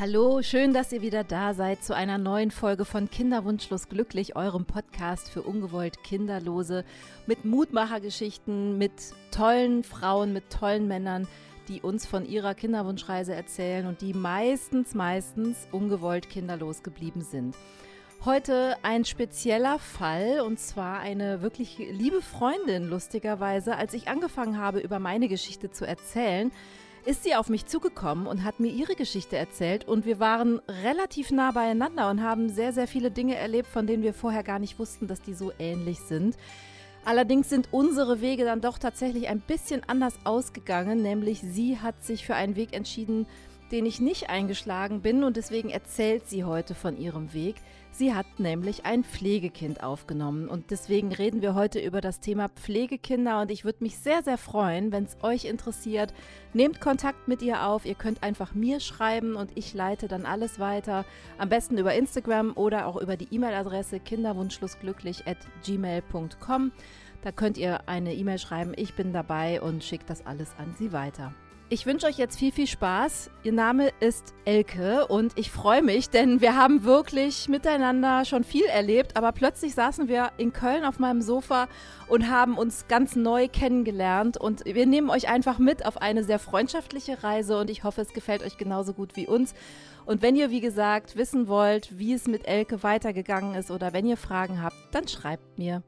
[0.00, 4.64] Hallo, schön, dass ihr wieder da seid zu einer neuen Folge von Kinderwunschlos glücklich, eurem
[4.64, 6.86] Podcast für ungewollt Kinderlose
[7.26, 8.92] mit Mutmachergeschichten, mit
[9.30, 11.28] tollen Frauen, mit tollen Männern,
[11.68, 17.54] die uns von ihrer Kinderwunschreise erzählen und die meistens, meistens ungewollt kinderlos geblieben sind.
[18.24, 23.76] Heute ein spezieller Fall und zwar eine wirklich liebe Freundin, lustigerweise.
[23.76, 26.52] Als ich angefangen habe, über meine Geschichte zu erzählen,
[27.04, 31.30] ist sie auf mich zugekommen und hat mir ihre Geschichte erzählt und wir waren relativ
[31.30, 34.78] nah beieinander und haben sehr, sehr viele Dinge erlebt, von denen wir vorher gar nicht
[34.78, 36.36] wussten, dass die so ähnlich sind.
[37.04, 42.26] Allerdings sind unsere Wege dann doch tatsächlich ein bisschen anders ausgegangen, nämlich sie hat sich
[42.26, 43.26] für einen Weg entschieden,
[43.72, 47.56] den ich nicht eingeschlagen bin und deswegen erzählt sie heute von ihrem Weg.
[47.92, 53.42] Sie hat nämlich ein Pflegekind aufgenommen und deswegen reden wir heute über das Thema Pflegekinder
[53.42, 56.14] und ich würde mich sehr, sehr freuen, wenn es euch interessiert.
[56.54, 57.84] Nehmt Kontakt mit ihr auf.
[57.84, 61.04] Ihr könnt einfach mir schreiben und ich leite dann alles weiter.
[61.36, 66.72] Am besten über Instagram oder auch über die E-Mail-Adresse kinderwunschschlussglücklich at gmail.com.
[67.22, 70.92] Da könnt ihr eine E-Mail schreiben, ich bin dabei und schickt das alles an sie
[70.92, 71.34] weiter.
[71.72, 73.30] Ich wünsche euch jetzt viel, viel Spaß.
[73.44, 78.64] Ihr Name ist Elke und ich freue mich, denn wir haben wirklich miteinander schon viel
[78.64, 81.68] erlebt, aber plötzlich saßen wir in Köln auf meinem Sofa
[82.08, 86.40] und haben uns ganz neu kennengelernt und wir nehmen euch einfach mit auf eine sehr
[86.40, 89.54] freundschaftliche Reise und ich hoffe, es gefällt euch genauso gut wie uns.
[90.06, 94.06] Und wenn ihr, wie gesagt, wissen wollt, wie es mit Elke weitergegangen ist oder wenn
[94.06, 95.84] ihr Fragen habt, dann schreibt mir.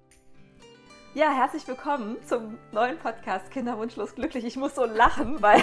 [1.14, 4.46] Ja, herzlich willkommen zum neuen Podcast Kinderwunschlos glücklich.
[4.46, 5.62] Ich muss so lachen, weil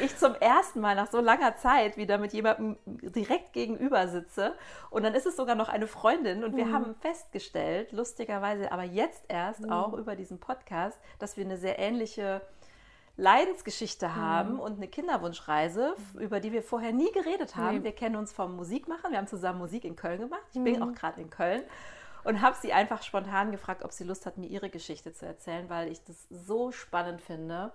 [0.00, 4.54] ich zum ersten Mal nach so langer Zeit wieder mit jemandem direkt gegenüber sitze.
[4.90, 6.44] Und dann ist es sogar noch eine Freundin.
[6.44, 6.72] Und wir mhm.
[6.72, 9.72] haben festgestellt, lustigerweise, aber jetzt erst mhm.
[9.72, 12.40] auch über diesen Podcast, dass wir eine sehr ähnliche
[13.16, 14.14] Leidensgeschichte mhm.
[14.14, 14.60] haben mhm.
[14.60, 17.78] und eine Kinderwunschreise, über die wir vorher nie geredet haben.
[17.78, 17.84] Nee.
[17.84, 19.10] Wir kennen uns vom Musikmachen.
[19.10, 20.46] Wir haben zusammen Musik in Köln gemacht.
[20.52, 20.82] Ich bin mhm.
[20.84, 21.64] auch gerade in Köln
[22.26, 25.70] und habe sie einfach spontan gefragt, ob sie Lust hat, mir ihre Geschichte zu erzählen,
[25.70, 27.72] weil ich das so spannend finde.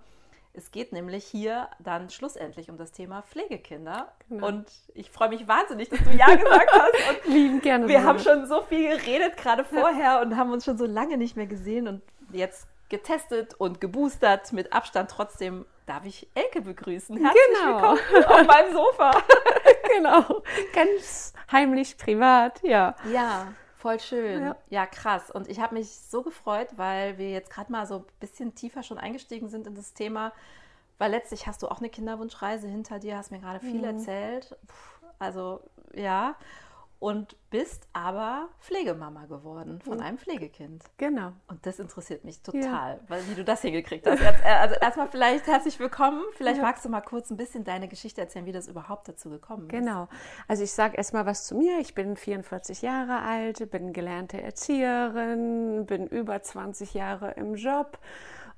[0.52, 4.12] Es geht nämlich hier dann schlussendlich um das Thema Pflegekinder.
[4.28, 4.46] Genau.
[4.46, 7.24] Und ich freue mich wahnsinnig, dass du Ja gesagt hast.
[7.26, 7.88] Und Lieben gerne.
[7.88, 11.34] Wir haben schon so viel geredet gerade vorher und haben uns schon so lange nicht
[11.34, 15.10] mehr gesehen und jetzt getestet und geboostert mit Abstand.
[15.10, 17.16] Trotzdem darf ich Elke begrüßen.
[17.16, 17.80] Herzlich genau.
[17.80, 19.10] willkommen auf meinem Sofa.
[19.96, 20.42] genau.
[20.74, 22.94] Ganz heimlich, privat, ja.
[23.10, 23.54] Ja.
[23.82, 24.42] Voll schön.
[24.42, 25.28] Ja, ja krass.
[25.32, 28.84] Und ich habe mich so gefreut, weil wir jetzt gerade mal so ein bisschen tiefer
[28.84, 30.32] schon eingestiegen sind in das Thema.
[30.98, 33.84] Weil letztlich hast du auch eine Kinderwunschreise hinter dir, hast mir gerade viel mhm.
[33.84, 34.56] erzählt.
[34.68, 35.60] Puh, also
[35.94, 36.36] ja
[37.02, 40.84] und bist aber Pflegemama geworden von einem Pflegekind.
[40.98, 41.32] Genau.
[41.48, 43.00] Und das interessiert mich total, ja.
[43.08, 44.20] weil wie du das hingekriegt hast.
[44.20, 46.22] Äh, also erstmal vielleicht herzlich willkommen.
[46.34, 46.62] Vielleicht ja.
[46.62, 49.72] magst du mal kurz ein bisschen deine Geschichte erzählen, wie das überhaupt dazu gekommen ist.
[49.72, 50.06] Genau.
[50.46, 51.80] Also ich sage erstmal was zu mir.
[51.80, 57.98] Ich bin 44 Jahre alt, bin gelernte Erzieherin, bin über 20 Jahre im Job.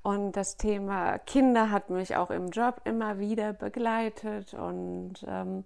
[0.03, 4.53] Und das Thema Kinder hat mich auch im Job immer wieder begleitet.
[4.53, 5.65] Und ähm,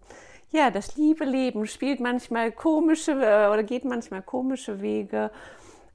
[0.51, 5.31] ja, das liebe Leben spielt manchmal komische äh, oder geht manchmal komische Wege.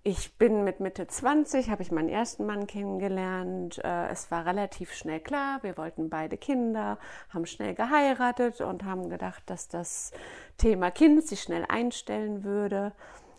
[0.07, 3.83] Ich bin mit Mitte 20, habe ich meinen ersten Mann kennengelernt.
[3.83, 6.99] Äh, es war relativ schnell klar, wir wollten beide Kinder,
[7.31, 10.13] haben schnell geheiratet und haben gedacht, dass das
[10.59, 12.93] Thema Kind sich schnell einstellen würde.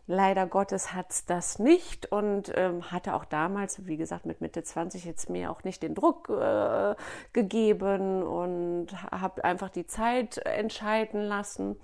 [0.07, 4.61] Leider Gottes hat es das nicht und ähm, hatte auch damals, wie gesagt, mit Mitte
[4.61, 6.95] 20 jetzt mir auch nicht den Druck äh,
[7.33, 11.79] gegeben und habe einfach die Zeit entscheiden lassen.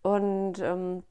[0.00, 1.02] Und ähm,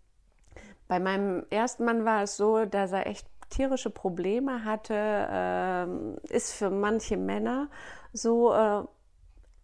[0.87, 6.53] bei meinem ersten Mann war es so, dass er echt tierische Probleme hatte, äh, ist
[6.53, 7.69] für manche Männer
[8.11, 8.83] so, äh,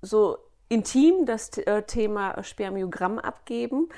[0.03, 0.38] so
[0.69, 3.90] intim das äh, Thema Spermiogramm abgeben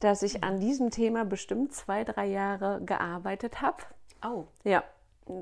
[0.00, 3.78] dass ich an diesem Thema bestimmt zwei, drei Jahre gearbeitet habe.
[4.24, 4.44] Oh.
[4.64, 4.84] Ja.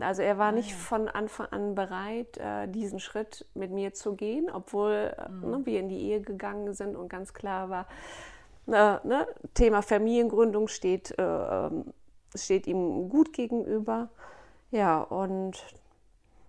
[0.01, 4.51] Also er war nicht von Anfang an bereit, äh, diesen Schritt mit mir zu gehen,
[4.51, 5.51] obwohl äh, mhm.
[5.51, 7.87] ne, wir in die Ehe gegangen sind und ganz klar war,
[8.67, 11.85] äh, ne, Thema Familiengründung steht, äh, ähm,
[12.35, 14.09] steht ihm gut gegenüber.
[14.73, 15.63] Ja, und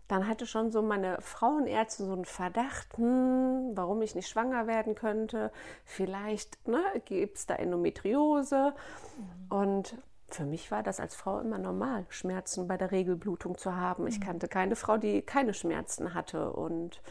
[0.08, 4.96] dann hatte schon so meine Frauenärzte so einen Verdacht, hm, warum ich nicht schwanger werden
[4.96, 5.52] könnte.
[5.84, 8.74] Vielleicht ne, gibt es da Endometriose.
[9.18, 9.58] Mhm.
[9.58, 9.98] Und
[10.30, 14.08] für mich war das als Frau immer normal, Schmerzen bei der Regelblutung zu haben.
[14.08, 14.24] Ich mhm.
[14.24, 16.52] kannte keine Frau, die keine Schmerzen hatte.
[16.52, 17.02] Und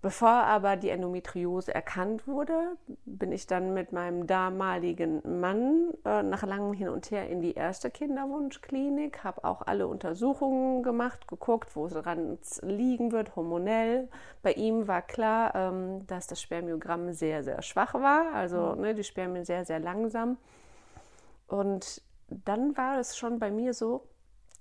[0.00, 6.44] Bevor aber die Endometriose erkannt wurde, bin ich dann mit meinem damaligen Mann äh, nach
[6.44, 11.86] langem Hin und Her in die erste Kinderwunschklinik, habe auch alle Untersuchungen gemacht, geguckt, wo
[11.86, 14.08] es dran liegen wird, hormonell.
[14.40, 18.82] Bei ihm war klar, ähm, dass das Spermiogramm sehr, sehr schwach war, also mhm.
[18.82, 20.36] ne, die Spermien sehr, sehr langsam.
[21.48, 24.06] Und dann war es schon bei mir so,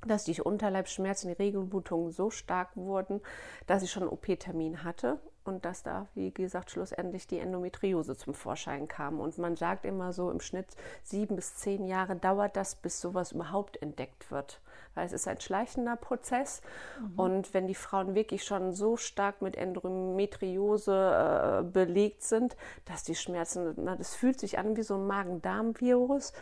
[0.06, 3.22] dass die Unterleibsschmerzen, die Regelblutungen so stark wurden,
[3.66, 8.34] dass ich schon einen OP-Termin hatte und dass da, wie gesagt, schlussendlich die Endometriose zum
[8.34, 9.20] Vorschein kam.
[9.20, 10.68] Und man sagt immer so, im Schnitt
[11.04, 14.60] sieben bis zehn Jahre dauert das, bis sowas überhaupt entdeckt wird.
[14.94, 16.62] Weil es ist ein schleichender Prozess.
[17.00, 17.20] Mhm.
[17.20, 22.56] Und wenn die Frauen wirklich schon so stark mit Endometriose äh, belegt sind,
[22.86, 26.34] dass die Schmerzen, na, das fühlt sich an wie so ein Magen-Darm-Virus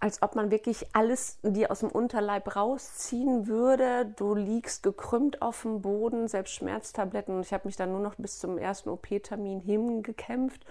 [0.00, 4.06] als ob man wirklich alles dir aus dem Unterleib rausziehen würde.
[4.16, 7.34] Du liegst gekrümmt auf dem Boden, selbst Schmerztabletten.
[7.34, 10.64] Und ich habe mich dann nur noch bis zum ersten OP-Termin hingekämpft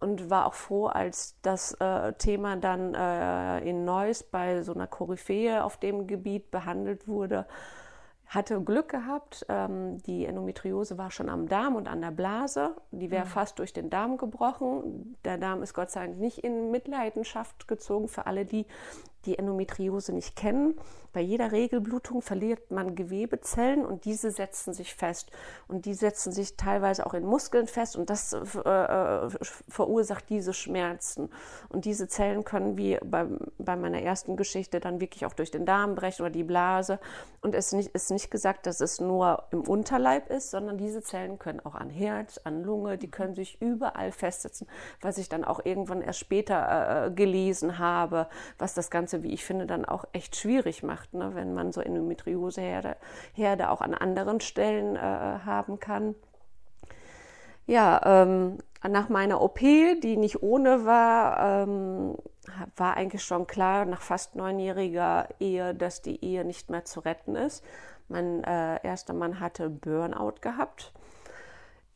[0.00, 4.86] und war auch froh, als das äh, Thema dann äh, in Neuss bei so einer
[4.86, 7.46] Koryphäe auf dem Gebiet behandelt wurde
[8.28, 9.46] hatte Glück gehabt.
[9.48, 12.76] Ähm, die Endometriose war schon am Darm und an der Blase.
[12.90, 13.30] Die wäre mhm.
[13.30, 15.16] fast durch den Darm gebrochen.
[15.24, 18.66] Der Darm ist Gott sei Dank nicht in Mitleidenschaft gezogen für alle, die
[19.26, 20.74] die Endometriose nicht kennen.
[21.12, 25.30] Bei jeder Regelblutung verliert man Gewebezellen und diese setzen sich fest.
[25.66, 29.28] Und die setzen sich teilweise auch in Muskeln fest und das äh, äh
[29.68, 31.30] verursacht diese Schmerzen.
[31.70, 33.26] Und diese Zellen können wie bei,
[33.58, 37.00] bei meiner ersten Geschichte dann wirklich auch durch den Darm brechen oder die Blase.
[37.40, 41.38] Und es nicht, ist nicht gesagt, dass es nur im Unterleib ist, sondern diese Zellen
[41.38, 44.68] können auch an Herz, an Lunge, die können sich überall festsetzen,
[45.00, 48.28] was ich dann auch irgendwann erst später äh, gelesen habe,
[48.58, 51.30] was das Ganze wie ich finde, dann auch echt schwierig macht, ne?
[51.34, 52.96] wenn man so Endometrioseherde
[53.32, 56.14] Herde auch an anderen Stellen äh, haben kann.
[57.66, 62.16] Ja, ähm, nach meiner OP, die nicht ohne war, ähm,
[62.76, 67.36] war eigentlich schon klar, nach fast neunjähriger Ehe, dass die Ehe nicht mehr zu retten
[67.36, 67.64] ist.
[68.08, 70.92] Mein äh, erster Mann hatte Burnout gehabt.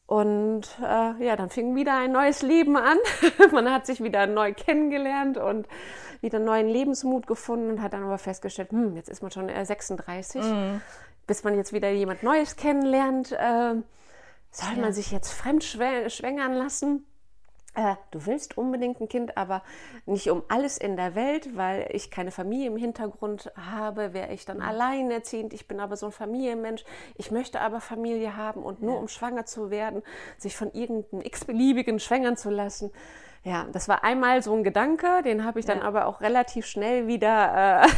[0.06, 2.98] Und äh, ja, dann fing wieder ein neues Leben an.
[3.52, 5.66] man hat sich wieder neu kennengelernt und
[6.20, 10.42] wieder neuen Lebensmut gefunden und hat dann aber festgestellt, hm, jetzt ist man schon 36,
[10.42, 10.80] mhm.
[11.26, 13.32] bis man jetzt wieder jemand Neues kennenlernt.
[13.32, 13.74] Äh,
[14.50, 14.80] soll ja.
[14.80, 17.06] man sich jetzt fremd schwängern lassen?
[17.74, 19.62] Äh, du willst unbedingt ein Kind, aber
[20.04, 24.44] nicht um alles in der Welt, weil ich keine Familie im Hintergrund habe, wäre ich
[24.44, 24.64] dann mhm.
[24.64, 25.54] alleinerziehend.
[25.54, 26.84] Ich bin aber so ein Familienmensch.
[27.16, 29.00] Ich möchte aber Familie haben und nur ja.
[29.00, 30.02] um schwanger zu werden,
[30.36, 32.90] sich von irgendeinem x-beliebigen schwängern zu lassen,
[33.44, 35.84] ja, das war einmal so ein Gedanke, den habe ich dann ja.
[35.84, 37.88] aber auch relativ schnell wieder äh,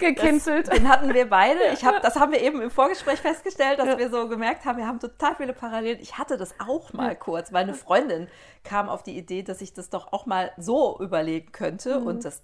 [0.00, 0.72] gekitzelt.
[0.72, 1.58] den hatten wir beide.
[1.72, 3.98] Ich hab, das haben wir eben im Vorgespräch festgestellt, dass ja.
[3.98, 5.98] wir so gemerkt haben, wir haben total viele Parallelen.
[6.00, 8.28] Ich hatte das auch mal kurz, weil eine Freundin
[8.62, 11.98] kam auf die Idee, dass ich das doch auch mal so überlegen könnte.
[11.98, 12.06] Mhm.
[12.06, 12.42] Und das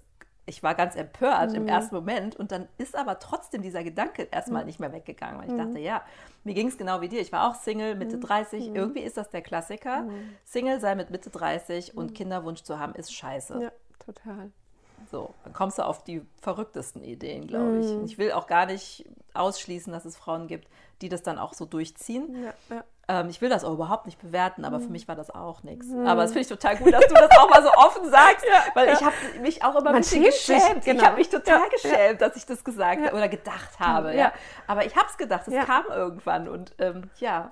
[0.51, 1.55] ich war ganz empört mhm.
[1.55, 4.67] im ersten Moment und dann ist aber trotzdem dieser Gedanke erstmal mhm.
[4.67, 5.57] nicht mehr weggegangen, weil ich mhm.
[5.57, 6.03] dachte, ja,
[6.43, 7.21] mir ging es genau wie dir.
[7.21, 8.69] Ich war auch Single, Mitte 30.
[8.69, 8.75] Mhm.
[8.75, 10.03] Irgendwie ist das der Klassiker.
[10.03, 10.35] Mhm.
[10.43, 12.13] Single sein mit Mitte 30 und mhm.
[12.15, 13.61] Kinderwunsch zu haben, ist scheiße.
[13.61, 13.71] Ja,
[14.05, 14.51] total.
[15.09, 17.87] So, dann kommst du auf die verrücktesten Ideen, glaube ich.
[17.87, 20.67] Und ich will auch gar nicht ausschließen, dass es Frauen gibt,
[21.01, 22.43] die das dann auch so durchziehen.
[22.43, 22.83] Ja, ja.
[23.07, 24.93] Ähm, ich will das auch überhaupt nicht bewerten, aber für mhm.
[24.93, 25.87] mich war das auch nichts.
[25.87, 26.07] Mhm.
[26.07, 28.63] Aber das finde ich total gut, dass du das auch mal so offen sagst, ja,
[28.73, 28.93] weil ja.
[28.93, 30.85] ich habe mich auch immer ein bisschen geschämt.
[30.85, 31.01] Genau.
[31.01, 34.15] Ich habe mich total ja, geschämt, dass ich das gesagt habe oder gedacht habe.
[34.15, 34.31] Ja.
[34.67, 37.49] Aber ich habe es gedacht, es kam irgendwann und ähm, ja.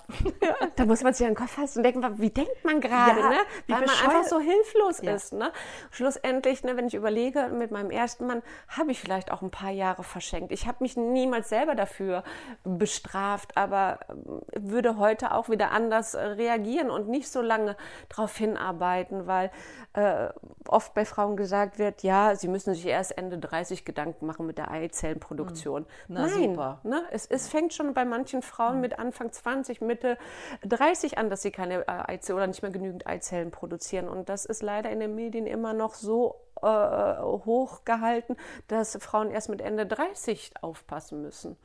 [0.76, 3.36] Da muss man sich an den Kopf fassen und denken, wie denkt man gerade, ne?
[3.68, 5.32] weil man einfach so hilflos ist.
[5.32, 5.52] Ne?
[5.90, 9.70] Schlussendlich, ne, wenn ich überlege, mit meinem ersten Mann habe ich vielleicht auch ein paar
[9.70, 10.52] Jahre verschenkt.
[10.52, 12.22] Ich habe mich niemals selber dafür
[12.64, 17.76] bestraft, aber ähm, würde heute auch wieder anders äh, reagieren und nicht so lange
[18.08, 19.50] darauf hinarbeiten, weil
[19.92, 20.28] äh,
[20.68, 24.58] oft bei Frauen gesagt wird, ja, sie müssen sich erst Ende 30 Gedanken machen mit
[24.58, 25.82] der Eizellenproduktion.
[25.82, 25.88] Hm.
[26.08, 26.80] Na, Nein, super.
[26.84, 27.02] Ne?
[27.10, 28.80] Es, es fängt schon bei manchen Frauen hm.
[28.80, 30.16] mit Anfang 20, Mitte
[30.62, 34.08] 30 an, dass sie keine äh, Eizellen oder nicht mehr genügend Eizellen produzieren.
[34.08, 38.36] Und das ist leider in den Medien immer noch so äh, hoch gehalten,
[38.68, 41.56] dass Frauen erst mit Ende 30 aufpassen müssen.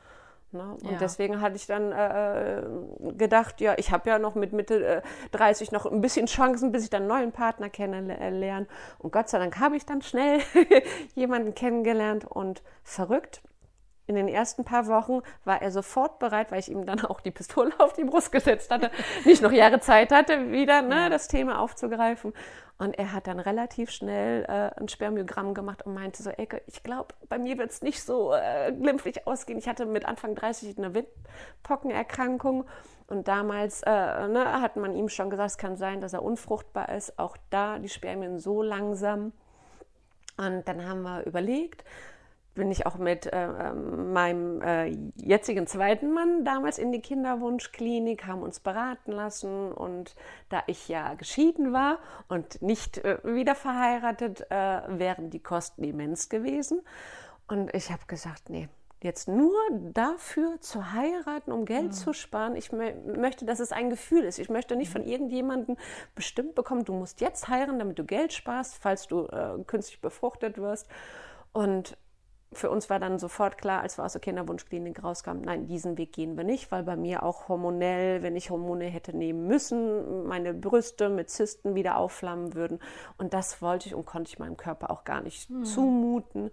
[0.56, 0.78] Ne?
[0.84, 0.98] Und ja.
[0.98, 2.64] deswegen hatte ich dann äh,
[3.18, 6.84] gedacht, ja, ich habe ja noch mit Mitte äh, 30 noch ein bisschen Chancen, bis
[6.84, 8.68] ich dann einen neuen Partner kennenlerne.
[9.00, 10.40] Und Gott sei Dank habe ich dann schnell
[11.16, 13.42] jemanden kennengelernt und verrückt.
[14.08, 17.32] In den ersten paar Wochen war er sofort bereit, weil ich ihm dann auch die
[17.32, 18.92] Pistole auf die Brust gesetzt hatte,
[19.26, 22.34] nicht noch Jahre Zeit hatte, wieder ne, das Thema aufzugreifen.
[22.78, 26.84] Und er hat dann relativ schnell äh, ein Spermiogramm gemacht und meinte so, Ecke, ich
[26.84, 29.58] glaube, bei mir wird es nicht so äh, glimpflich ausgehen.
[29.58, 32.66] Ich hatte mit Anfang 30 eine Windpockenerkrankung
[33.08, 33.90] Und damals äh,
[34.28, 37.18] ne, hat man ihm schon gesagt, es kann sein, dass er unfruchtbar ist.
[37.18, 39.32] Auch da die Spermien so langsam.
[40.38, 41.86] Und dann haben wir überlegt,
[42.56, 48.26] bin ich auch mit äh, ähm, meinem äh, jetzigen zweiten Mann damals in die Kinderwunschklinik,
[48.26, 50.16] haben uns beraten lassen und
[50.50, 56.30] da ich ja geschieden war und nicht äh, wieder verheiratet, äh, wären die Kosten immens
[56.30, 56.82] gewesen.
[57.48, 58.70] Und ich habe gesagt, nee,
[59.04, 59.54] jetzt nur
[59.94, 61.92] dafür zu heiraten, um Geld mhm.
[61.92, 62.56] zu sparen.
[62.56, 64.40] Ich möchte, dass es ein Gefühl ist.
[64.40, 65.10] Ich möchte nicht von mhm.
[65.10, 65.78] irgendjemandem
[66.16, 70.58] bestimmt bekommen, du musst jetzt heiraten, damit du Geld sparst, falls du äh, künstlich befruchtet
[70.58, 70.88] wirst.
[71.54, 71.98] Und
[72.58, 76.14] für uns war dann sofort klar, als wir aus der Kinderwunschklinik rauskamen, nein, diesen Weg
[76.14, 80.54] gehen wir nicht, weil bei mir auch hormonell, wenn ich Hormone hätte nehmen müssen, meine
[80.54, 82.80] Brüste mit Zysten wieder aufflammen würden.
[83.18, 85.66] Und das wollte ich und konnte ich meinem Körper auch gar nicht mhm.
[85.66, 86.52] zumuten.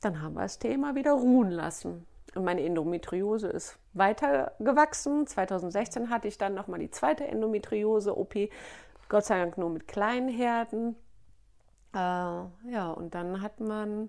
[0.00, 2.06] Dann haben wir das Thema wieder ruhen lassen.
[2.34, 5.26] Und meine Endometriose ist weitergewachsen.
[5.26, 8.50] 2016 hatte ich dann nochmal die zweite Endometriose-OP,
[9.08, 10.96] Gott sei Dank nur mit kleinen Herden.
[11.94, 14.08] Äh, ja, und dann hat man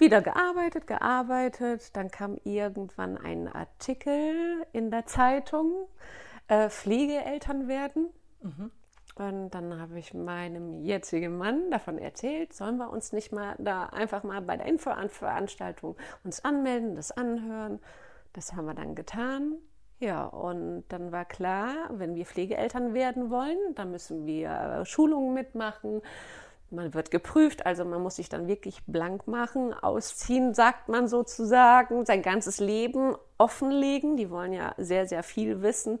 [0.00, 1.96] wieder gearbeitet, gearbeitet.
[1.96, 5.88] Dann kam irgendwann ein Artikel in der Zeitung,
[6.48, 8.08] äh, Pflegeeltern werden.
[8.42, 8.70] Mhm.
[9.16, 13.86] Und dann habe ich meinem jetzigen Mann davon erzählt, sollen wir uns nicht mal da
[13.86, 17.80] einfach mal bei der Infoveranstaltung uns anmelden, das anhören.
[18.32, 19.58] Das haben wir dann getan.
[19.98, 26.00] Ja, und dann war klar, wenn wir Pflegeeltern werden wollen, dann müssen wir Schulungen mitmachen
[26.70, 32.04] man wird geprüft, also man muss sich dann wirklich blank machen, ausziehen, sagt man sozusagen,
[32.06, 34.16] sein ganzes Leben offenlegen.
[34.16, 35.98] Die wollen ja sehr, sehr viel wissen.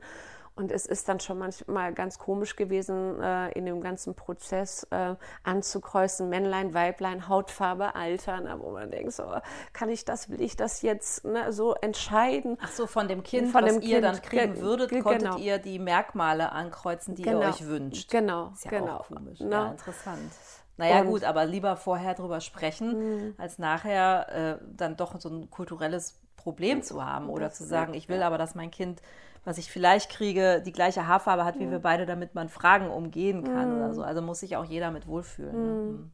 [0.60, 5.14] Und es ist dann schon manchmal ganz komisch gewesen, äh, in dem ganzen Prozess äh,
[5.42, 9.24] anzukreuzen, Männlein, Weiblein, Hautfarbe, Alter, na, wo man denkt, so,
[9.72, 12.58] kann ich das, will ich das jetzt ne, so entscheiden?
[12.60, 15.02] Ach so, von dem Kind, von was dem ihr kind, dann kriegen würdet, genau.
[15.02, 17.40] konntet ihr die Merkmale ankreuzen, die genau.
[17.40, 18.10] ihr euch wünscht.
[18.10, 18.96] Genau, ist ja genau.
[18.98, 19.38] Auch komisch.
[19.40, 19.64] Na?
[19.64, 20.30] Ja, interessant.
[20.76, 23.34] Naja, und gut, aber lieber vorher drüber sprechen, mhm.
[23.38, 27.94] als nachher äh, dann doch so ein kulturelles Problem zu haben oder das, zu sagen,
[27.94, 29.02] ich will aber, dass mein Kind,
[29.44, 31.72] was ich vielleicht kriege, die gleiche Haarfarbe hat wie mhm.
[31.72, 33.76] wir beide, damit man Fragen umgehen kann mhm.
[33.76, 34.02] oder so.
[34.02, 35.52] Also muss sich auch jeder mit wohlfühlen.
[35.52, 35.72] Ne?
[35.72, 35.90] Mhm.
[35.90, 36.10] Mhm.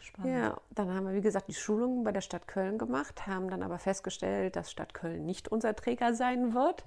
[0.00, 0.38] Spannend.
[0.38, 3.62] Ja, dann haben wir, wie gesagt, die Schulungen bei der Stadt Köln gemacht, haben dann
[3.62, 6.84] aber festgestellt, dass Stadt Köln nicht unser Träger sein wird.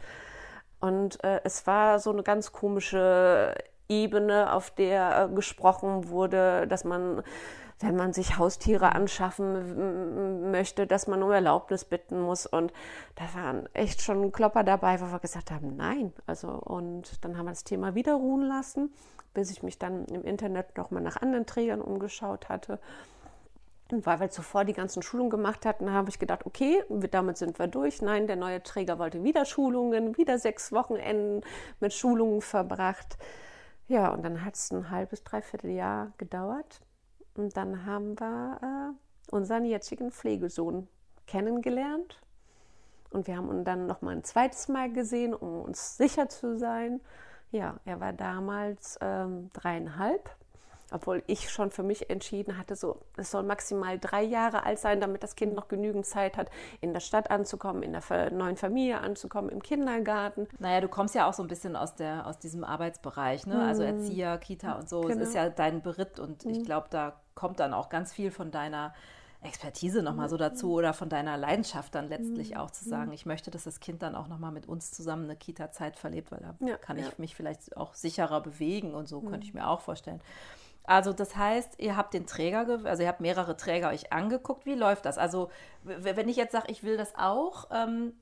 [0.79, 3.55] Und äh, es war so eine ganz komische
[3.89, 7.23] Ebene, auf der äh, gesprochen wurde, dass man,
[7.79, 12.45] wenn man sich Haustiere anschaffen möchte, dass man um Erlaubnis bitten muss.
[12.45, 12.73] Und
[13.15, 16.13] da waren echt schon Klopper dabei, wo wir gesagt haben, nein.
[16.25, 18.93] Also, und dann haben wir das Thema wieder ruhen lassen,
[19.33, 22.79] bis ich mich dann im Internet nochmal nach anderen Trägern umgeschaut hatte.
[23.91, 27.57] Und weil wir zuvor die ganzen Schulungen gemacht hatten, habe ich gedacht, okay, damit sind
[27.57, 28.01] wir durch.
[28.01, 31.41] Nein, der neue Träger wollte wieder Schulungen, wieder sechs Wochenenden
[31.79, 33.17] mit Schulungen verbracht.
[33.87, 36.81] Ja, und dann hat es ein halbes, dreiviertel Jahr gedauert.
[37.39, 40.89] Und dann haben wir äh, unseren jetzigen Pflegesohn
[41.25, 42.19] kennengelernt.
[43.11, 46.59] Und wir haben ihn dann noch mal ein zweites Mal gesehen, um uns sicher zu
[46.59, 46.99] sein.
[47.51, 50.29] Ja, er war damals ähm, dreieinhalb
[50.93, 55.01] obwohl ich schon für mich entschieden hatte, so, es soll maximal drei Jahre alt sein,
[55.01, 56.49] damit das Kind noch genügend Zeit hat,
[56.81, 60.47] in der Stadt anzukommen, in der neuen Familie anzukommen, im Kindergarten.
[60.59, 63.61] Naja, du kommst ja auch so ein bisschen aus, der, aus diesem Arbeitsbereich, ne?
[63.61, 63.99] also mhm.
[63.99, 65.01] Erzieher, Kita und so.
[65.01, 65.21] Genau.
[65.21, 66.51] Es ist ja dein Beritt und mhm.
[66.51, 68.93] ich glaube, da kommt dann auch ganz viel von deiner
[69.41, 73.51] Expertise nochmal so dazu oder von deiner Leidenschaft dann letztlich auch zu sagen, ich möchte,
[73.51, 76.75] dass das Kind dann auch nochmal mit uns zusammen eine Kita-Zeit verlebt, weil da ja,
[76.75, 80.19] kann ich mich vielleicht auch sicherer bewegen und so könnte ich mir auch vorstellen.
[80.89, 84.65] Also das heißt, ihr habt den Träger, also ihr habt mehrere Träger euch angeguckt.
[84.65, 85.19] Wie läuft das?
[85.19, 85.51] Also
[85.83, 88.13] wenn ich jetzt sage, ich will das auch, ähm,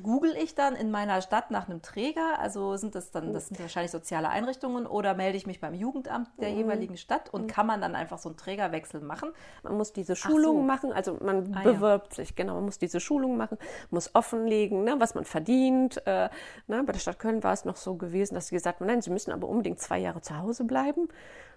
[0.00, 2.38] google ich dann in meiner Stadt nach einem Träger?
[2.38, 6.28] Also sind das dann, das sind wahrscheinlich soziale Einrichtungen oder melde ich mich beim Jugendamt
[6.40, 6.56] der mhm.
[6.58, 7.46] jeweiligen Stadt und mhm.
[7.48, 9.32] kann man dann einfach so einen Trägerwechsel machen?
[9.64, 10.62] Man muss diese Schulung so.
[10.62, 12.24] machen, also man ah, bewirbt ja.
[12.24, 13.58] sich, genau, man muss diese Schulung machen,
[13.90, 16.00] muss offenlegen, ne, was man verdient.
[16.06, 16.28] Äh,
[16.68, 19.02] ne, bei der Stadt Köln war es noch so gewesen, dass sie gesagt haben, nein,
[19.02, 21.08] sie müssen aber unbedingt zwei Jahre zu Hause bleiben.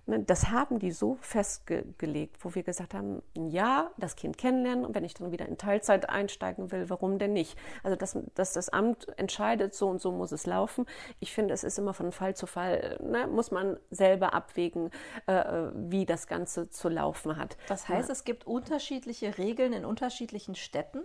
[0.08, 4.96] Ne, das haben die so festgelegt, wo wir gesagt haben, ja, das Kind kennenlernen und
[4.96, 7.58] wenn ich dann wieder in Teilzeit einsteigen will, warum denn nicht?
[7.84, 10.86] Also, dass, dass das Amt entscheidet, so und so muss es laufen.
[11.20, 14.92] Ich finde, es ist immer von Fall zu Fall, ne, muss man selber abwägen,
[15.26, 17.58] äh, wie das Ganze zu laufen hat.
[17.68, 18.14] Das heißt, ja.
[18.14, 21.00] es gibt unterschiedliche Regeln in unterschiedlichen Städten?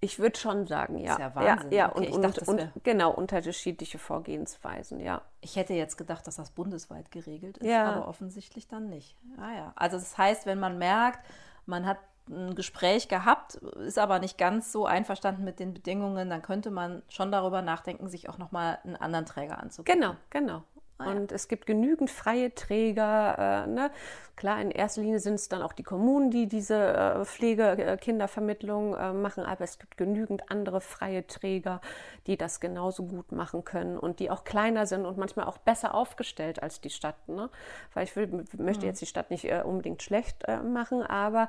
[0.00, 1.06] Ich würde schon sagen, ja.
[1.06, 1.72] Das ist ja Wahnsinn.
[1.72, 5.22] Ja, ja okay, und, dachte, und, genau, unterschiedliche Vorgehensweisen, ja.
[5.40, 7.92] Ich hätte jetzt gedacht, dass das bundesweit geregelt ist, ja.
[7.92, 9.16] aber offensichtlich dann nicht.
[9.38, 9.72] Ah ja.
[9.76, 11.26] Also das heißt, wenn man merkt,
[11.66, 11.98] man hat
[12.30, 17.02] ein Gespräch gehabt ist aber nicht ganz so einverstanden mit den Bedingungen, dann könnte man
[17.08, 20.00] schon darüber nachdenken, sich auch nochmal einen anderen Träger anzugucken.
[20.00, 20.62] Genau, genau.
[20.98, 23.64] Ah, und es gibt genügend freie Träger.
[23.66, 23.90] Äh, ne?
[24.34, 27.96] Klar, in erster Linie sind es dann auch die Kommunen, die diese äh, Pflege, äh,
[27.96, 31.80] Kindervermittlung äh, machen, aber es gibt genügend andere freie Träger,
[32.26, 35.94] die das genauso gut machen können und die auch kleiner sind und manchmal auch besser
[35.94, 37.28] aufgestellt als die Stadt.
[37.28, 37.48] Ne?
[37.94, 38.88] Weil ich will, möchte mhm.
[38.88, 41.48] jetzt die Stadt nicht äh, unbedingt schlecht äh, machen, aber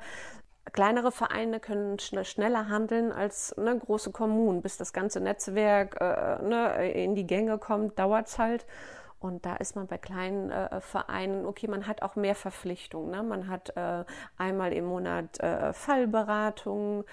[0.73, 4.61] kleinere Vereine können schn schneller handeln als ne, große Kommunen.
[4.61, 8.65] Bis das ganze Netzwerk äh, ne, in die Gänge kommt, dauert es halt.
[9.19, 13.11] Und da ist man bei kleinen äh, Vereinen, okay, man hat auch mehr Verpflichtungen.
[13.11, 13.21] Ne?
[13.21, 14.05] Man hat äh,
[14.37, 17.03] einmal im Monat äh, Fallberatung,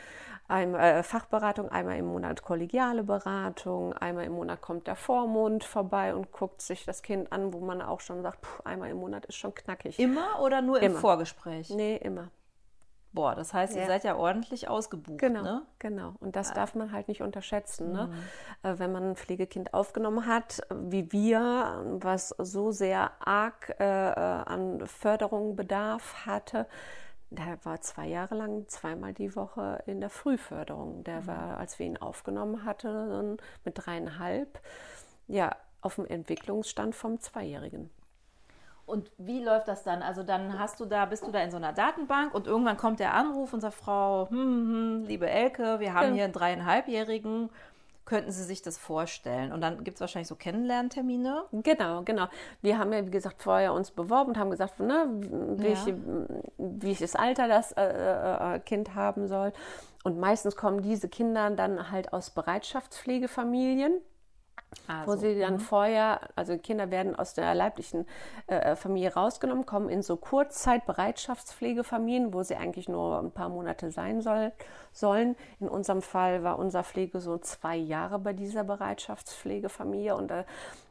[0.46, 6.14] einmal, äh, Fachberatung, einmal im Monat kollegiale Beratung, einmal im Monat kommt der Vormund vorbei
[6.14, 9.26] und guckt sich das Kind an, wo man auch schon sagt, pff, einmal im Monat
[9.26, 9.98] ist schon knackig.
[9.98, 10.94] Immer oder nur immer.
[10.94, 11.70] im Vorgespräch?
[11.70, 12.30] Nee, immer.
[13.16, 13.80] Boah, das heißt, ja.
[13.80, 15.18] ihr seid ja ordentlich ausgebucht.
[15.18, 15.62] Genau, ne?
[15.78, 16.12] genau.
[16.20, 16.54] Und das ja.
[16.54, 17.90] darf man halt nicht unterschätzen.
[17.90, 18.08] Ne?
[18.08, 18.70] Mhm.
[18.70, 24.12] Äh, wenn man ein Pflegekind aufgenommen hat, wie wir, was so sehr arg äh, äh,
[24.12, 26.66] an Förderung bedarf hatte,
[27.30, 31.02] der war zwei Jahre lang zweimal die Woche in der Frühförderung.
[31.04, 31.26] Der mhm.
[31.26, 34.60] war, als wir ihn aufgenommen hatten, mit dreieinhalb,
[35.26, 37.88] ja, auf dem Entwicklungsstand vom Zweijährigen.
[38.86, 40.00] Und wie läuft das dann?
[40.00, 43.00] Also dann hast du da, bist du da in so einer Datenbank und irgendwann kommt
[43.00, 47.50] der Anruf sagt, Frau, hm, hm, hm liebe Elke, wir haben hier einen dreieinhalbjährigen.
[48.04, 49.52] Könnten Sie sich das vorstellen?
[49.52, 51.42] Und dann gibt es wahrscheinlich so Kennenlerntermine.
[51.50, 52.28] Genau, genau.
[52.62, 55.08] Wir haben ja, wie gesagt, vorher uns beworben und haben gesagt, ne,
[55.56, 55.96] welche, ja.
[56.56, 59.52] welches Alter das äh, äh, äh, Kind haben soll.
[60.04, 64.00] Und meistens kommen diese Kinder dann halt aus Bereitschaftspflegefamilien.
[64.88, 65.60] Also, wo sie dann mh.
[65.60, 68.06] vorher, also Kinder werden aus der leiblichen
[68.46, 74.20] äh, Familie rausgenommen, kommen in so Kurzzeit-Bereitschaftspflegefamilien, wo sie eigentlich nur ein paar Monate sein
[74.20, 74.52] soll,
[74.92, 75.34] sollen.
[75.60, 80.44] In unserem Fall war unser Pflege so zwei Jahre bei dieser Bereitschaftspflegefamilie und äh,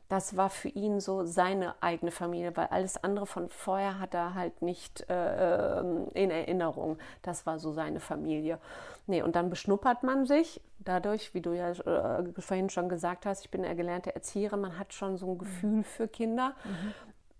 [0.09, 4.35] das war für ihn so seine eigene Familie, weil alles andere von vorher hat er
[4.35, 6.97] halt nicht äh, ähm, in Erinnerung.
[7.21, 8.59] Das war so seine Familie.
[9.07, 13.41] Nee, und dann beschnuppert man sich dadurch, wie du ja äh, vorhin schon gesagt hast,
[13.45, 16.53] ich bin ja gelernte Erzieherin, man hat schon so ein Gefühl für Kinder.
[16.63, 16.93] Mhm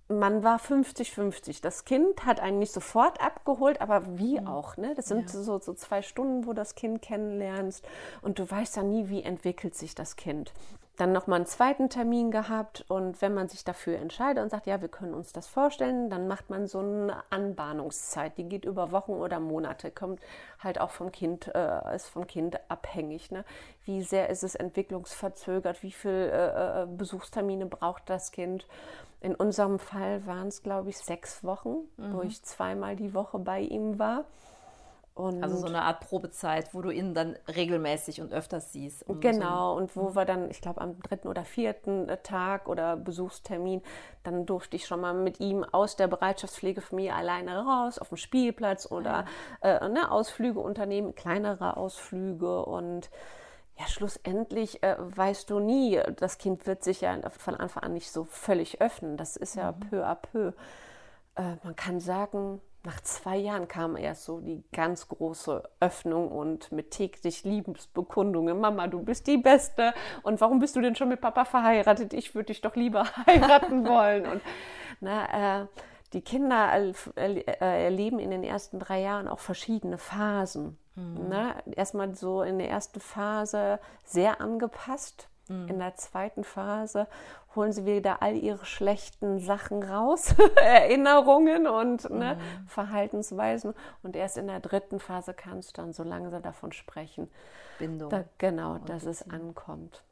[0.08, 1.62] man war 50-50.
[1.62, 4.48] Das Kind hat einen nicht sofort abgeholt, aber wie mhm.
[4.48, 4.78] auch.
[4.78, 4.94] Ne?
[4.96, 5.42] Das sind ja.
[5.42, 7.84] so, so zwei Stunden, wo das Kind kennenlernst
[8.22, 10.54] und du weißt ja nie, wie entwickelt sich das Kind
[10.96, 14.81] dann nochmal einen zweiten Termin gehabt und wenn man sich dafür entscheidet und sagt, ja,
[14.81, 19.14] wir können uns das vorstellen, dann macht man so eine Anbahnungszeit, die geht über Wochen
[19.14, 20.22] oder Monate, kommt
[20.60, 23.31] halt auch vom Kind, äh, ist vom Kind abhängig.
[23.31, 23.44] Ne?
[23.84, 28.68] Wie sehr ist es entwicklungsverzögert, wie viele äh, äh, Besuchstermine braucht das Kind?
[29.22, 32.14] In unserem Fall waren es, glaube ich, sechs Wochen, mhm.
[32.14, 34.25] wo ich zweimal die Woche bei ihm war.
[35.16, 39.08] Und also so eine Art Probezeit, wo du ihn dann regelmäßig und öfters siehst.
[39.08, 42.68] Um genau, so und wo wir dann, ich glaube, am dritten oder vierten äh, Tag
[42.68, 43.82] oder Besuchstermin,
[44.24, 48.92] dann durfte ich schon mal mit ihm aus der Bereitschaftspflegefamilie alleine raus, auf dem Spielplatz
[48.92, 49.24] oder
[49.64, 49.78] ja.
[49.78, 53.10] äh, ne, Ausflüge unternehmen, kleinere Ausflüge und
[53.80, 58.12] ja, schlussendlich äh, weißt du nie, das Kind wird sich ja von Anfang an nicht
[58.12, 59.16] so völlig öffnen.
[59.16, 59.80] Das ist ja mhm.
[59.80, 60.51] peu à peu.
[61.36, 66.72] Äh, man kann sagen, nach zwei Jahren kam erst so die ganz große Öffnung und
[66.72, 68.60] mit täglich Liebesbekundungen.
[68.60, 69.94] Mama, du bist die Beste.
[70.24, 72.14] Und warum bist du denn schon mit Papa verheiratet?
[72.14, 74.26] Ich würde dich doch lieber heiraten wollen.
[74.28, 74.42] Und
[75.02, 75.66] na, äh,
[76.14, 76.72] die Kinder
[77.18, 80.78] äh, erleben in den ersten drei Jahren auch verschiedene Phasen.
[80.96, 81.26] Mhm.
[81.30, 85.28] Na, erstmal so in der ersten Phase sehr angepasst.
[85.48, 85.68] Mhm.
[85.68, 87.08] In der zweiten Phase
[87.55, 92.20] holen sie wieder all ihre schlechten Sachen raus, Erinnerungen und mhm.
[92.20, 93.74] ne, Verhaltensweisen.
[94.03, 97.29] Und erst in der dritten Phase kannst du dann so langsam davon sprechen.
[97.79, 98.10] Bindung.
[98.10, 100.03] Da, genau, dass es ankommt.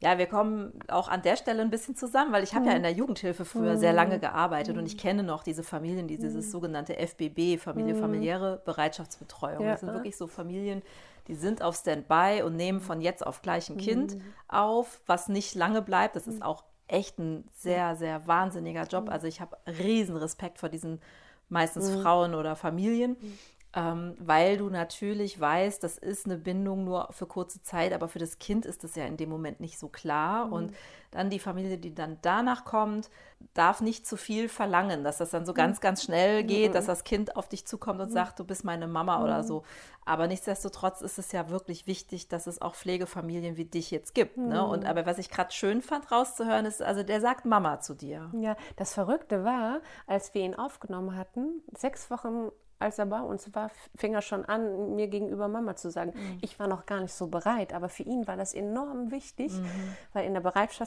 [0.00, 2.70] Ja, wir kommen auch an der Stelle ein bisschen zusammen, weil ich habe mhm.
[2.70, 3.78] ja in der Jugendhilfe früher mhm.
[3.78, 4.82] sehr lange gearbeitet mhm.
[4.82, 6.50] und ich kenne noch diese Familien, die dieses mhm.
[6.50, 8.00] sogenannte FBB, Familie mhm.
[8.00, 9.64] familiäre Bereitschaftsbetreuung.
[9.64, 9.72] Ja.
[9.72, 10.82] Das sind wirklich so Familien,
[11.28, 14.22] die sind auf Standby und nehmen von jetzt auf gleich ein Kind mhm.
[14.48, 16.16] auf, was nicht lange bleibt.
[16.16, 16.42] Das ist mhm.
[16.42, 19.04] auch echt ein sehr, sehr wahnsinniger Job.
[19.04, 19.10] Mhm.
[19.10, 21.00] Also ich habe riesen Respekt vor diesen
[21.48, 22.02] meistens mhm.
[22.02, 23.16] Frauen oder Familien.
[23.20, 23.38] Mhm
[23.76, 28.18] ähm, weil du natürlich weißt, das ist eine Bindung nur für kurze Zeit, aber für
[28.18, 30.46] das Kind ist das ja in dem Moment nicht so klar.
[30.46, 30.52] Mhm.
[30.52, 30.72] Und
[31.10, 33.10] dann die Familie, die dann danach kommt,
[33.54, 35.56] darf nicht zu viel verlangen, dass das dann so mhm.
[35.56, 36.74] ganz, ganz schnell geht, mhm.
[36.74, 38.14] dass das Kind auf dich zukommt und mhm.
[38.14, 39.46] sagt, du bist meine Mama oder mhm.
[39.46, 39.62] so.
[40.04, 44.36] Aber nichtsdestotrotz ist es ja wirklich wichtig, dass es auch Pflegefamilien wie dich jetzt gibt.
[44.36, 44.64] Ne?
[44.64, 44.88] Und mhm.
[44.88, 48.30] aber was ich gerade schön fand rauszuhören, ist, also der sagt Mama zu dir.
[48.38, 53.54] Ja, das Verrückte war, als wir ihn aufgenommen hatten, sechs Wochen als er bei uns
[53.54, 56.12] war, fing er schon an, mir gegenüber Mama zu sagen.
[56.14, 56.38] Mhm.
[56.42, 59.96] Ich war noch gar nicht so bereit, aber für ihn war das enorm wichtig, mhm.
[60.12, 60.40] weil in der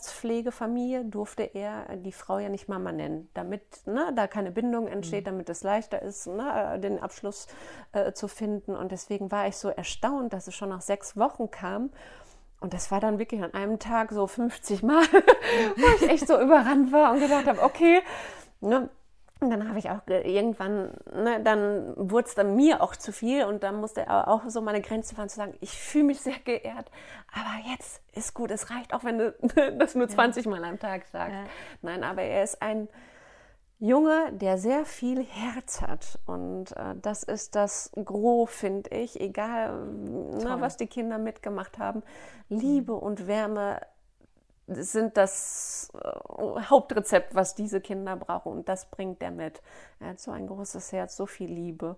[0.10, 5.22] Bereitschaftspflegefamilie durfte er die Frau ja nicht Mama nennen, damit ne, da keine Bindung entsteht,
[5.22, 5.32] mhm.
[5.32, 7.48] damit es leichter ist, ne, den Abschluss
[7.92, 8.76] äh, zu finden.
[8.76, 11.92] Und deswegen war ich so erstaunt, dass es schon nach sechs Wochen kam.
[12.60, 15.04] Und das war dann wirklich an einem Tag so 50 Mal,
[15.78, 18.02] wo ich echt so überrannt war und gedacht habe, okay,
[18.60, 18.90] ne,
[19.42, 23.46] und dann habe ich auch irgendwann, ne, dann wurde es dann mir auch zu viel
[23.46, 26.40] und dann musste er auch so meine Grenze fahren zu sagen, ich fühle mich sehr
[26.44, 26.92] geehrt,
[27.32, 29.34] aber jetzt ist gut, es reicht auch, wenn du
[29.78, 30.52] das nur 20 ja.
[30.52, 31.36] Mal am Tag sagst.
[31.36, 31.46] Ja.
[31.82, 32.90] Nein, aber er ist ein
[33.82, 39.86] Junge, der sehr viel Herz hat und äh, das ist das Gros, finde ich, egal
[39.86, 42.04] ne, was die Kinder mitgemacht haben.
[42.50, 43.80] Liebe und Wärme
[44.76, 48.52] sind das äh, Hauptrezept, was diese Kinder brauchen.
[48.52, 49.62] Und das bringt er mit.
[50.00, 51.98] Er hat so ein großes Herz, so viel Liebe.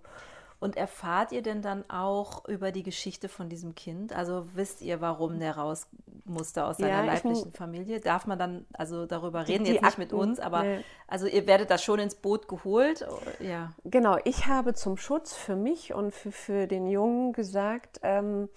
[0.61, 4.13] Und erfahrt ihr denn dann auch über die Geschichte von diesem Kind?
[4.13, 5.87] Also wisst ihr, warum der raus
[6.23, 7.99] musste aus seiner ja, leiblichen Familie?
[7.99, 9.65] Darf man dann also darüber reden?
[9.65, 10.83] Jetzt nicht mit uns, aber nee.
[11.07, 13.03] also ihr werdet da schon ins Boot geholt?
[13.39, 13.73] Ja.
[13.85, 18.47] Genau, ich habe zum Schutz für mich und für, für den Jungen gesagt, ähm,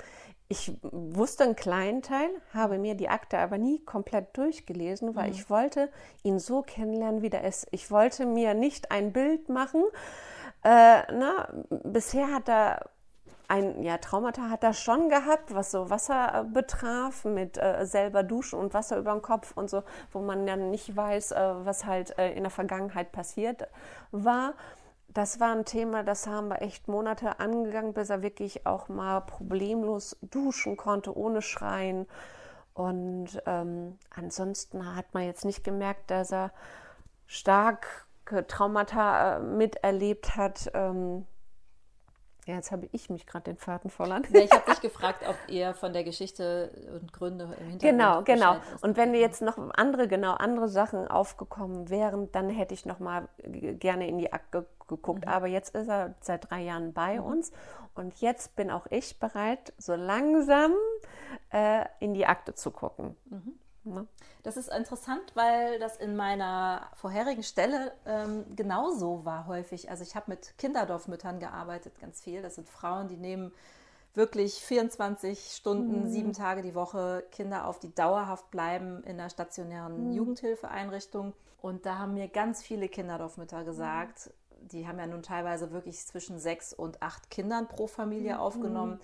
[0.48, 5.34] ich wusste einen kleinen Teil, habe mir die Akte aber nie komplett durchgelesen, weil mhm.
[5.34, 5.88] ich wollte
[6.22, 7.66] ihn so kennenlernen, wie der ist.
[7.70, 9.82] Ich wollte mir nicht ein Bild machen.
[10.62, 11.48] Äh, na,
[11.84, 12.90] bisher hat er
[13.48, 18.22] ein ja, Traumata hat er schon gehabt, was so Wasser äh, betraf, mit äh, selber
[18.22, 21.84] Duschen und Wasser über den Kopf und so, wo man dann nicht weiß, äh, was
[21.84, 23.68] halt äh, in der Vergangenheit passiert
[24.12, 24.54] war
[25.14, 29.20] das war ein Thema, das haben wir echt Monate angegangen, bis er wirklich auch mal
[29.20, 32.06] problemlos duschen konnte, ohne Schreien.
[32.74, 36.50] Und ähm, ansonsten hat man jetzt nicht gemerkt, dass er
[37.26, 38.06] stark
[38.48, 40.70] Traumata äh, miterlebt hat.
[40.74, 41.24] Ähm,
[42.46, 44.26] ja, jetzt habe ich mich gerade den Faden verloren.
[44.30, 47.80] Ja, ich habe dich gefragt, ob ihr von der Geschichte und Gründe im Hintergrund.
[47.80, 48.56] Genau, genau.
[48.82, 53.28] Und wenn jetzt noch andere, genau andere Sachen aufgekommen wären, dann hätte ich noch mal
[53.46, 55.26] gerne in die Akte geguckt.
[55.26, 55.32] Mhm.
[55.32, 57.26] Aber jetzt ist er seit drei Jahren bei mhm.
[57.26, 57.52] uns
[57.94, 60.72] und jetzt bin auch ich bereit, so langsam
[61.50, 63.16] äh, in die Akte zu gucken.
[63.26, 63.58] Mhm.
[63.84, 64.06] Ne?
[64.42, 69.90] Das ist interessant, weil das in meiner vorherigen Stelle ähm, genauso war häufig.
[69.90, 72.42] Also ich habe mit Kinderdorfmüttern gearbeitet, ganz viel.
[72.42, 73.52] Das sind Frauen, die nehmen
[74.14, 76.08] wirklich 24 Stunden, mhm.
[76.08, 80.12] sieben Tage die Woche Kinder auf, die dauerhaft bleiben in der stationären mhm.
[80.14, 81.34] Jugendhilfeeinrichtung.
[81.60, 84.32] Und da haben mir ganz viele Kinderdorfmütter gesagt, mhm.
[84.72, 88.40] Die haben ja nun teilweise wirklich zwischen sechs und acht Kindern pro Familie mhm.
[88.40, 89.00] aufgenommen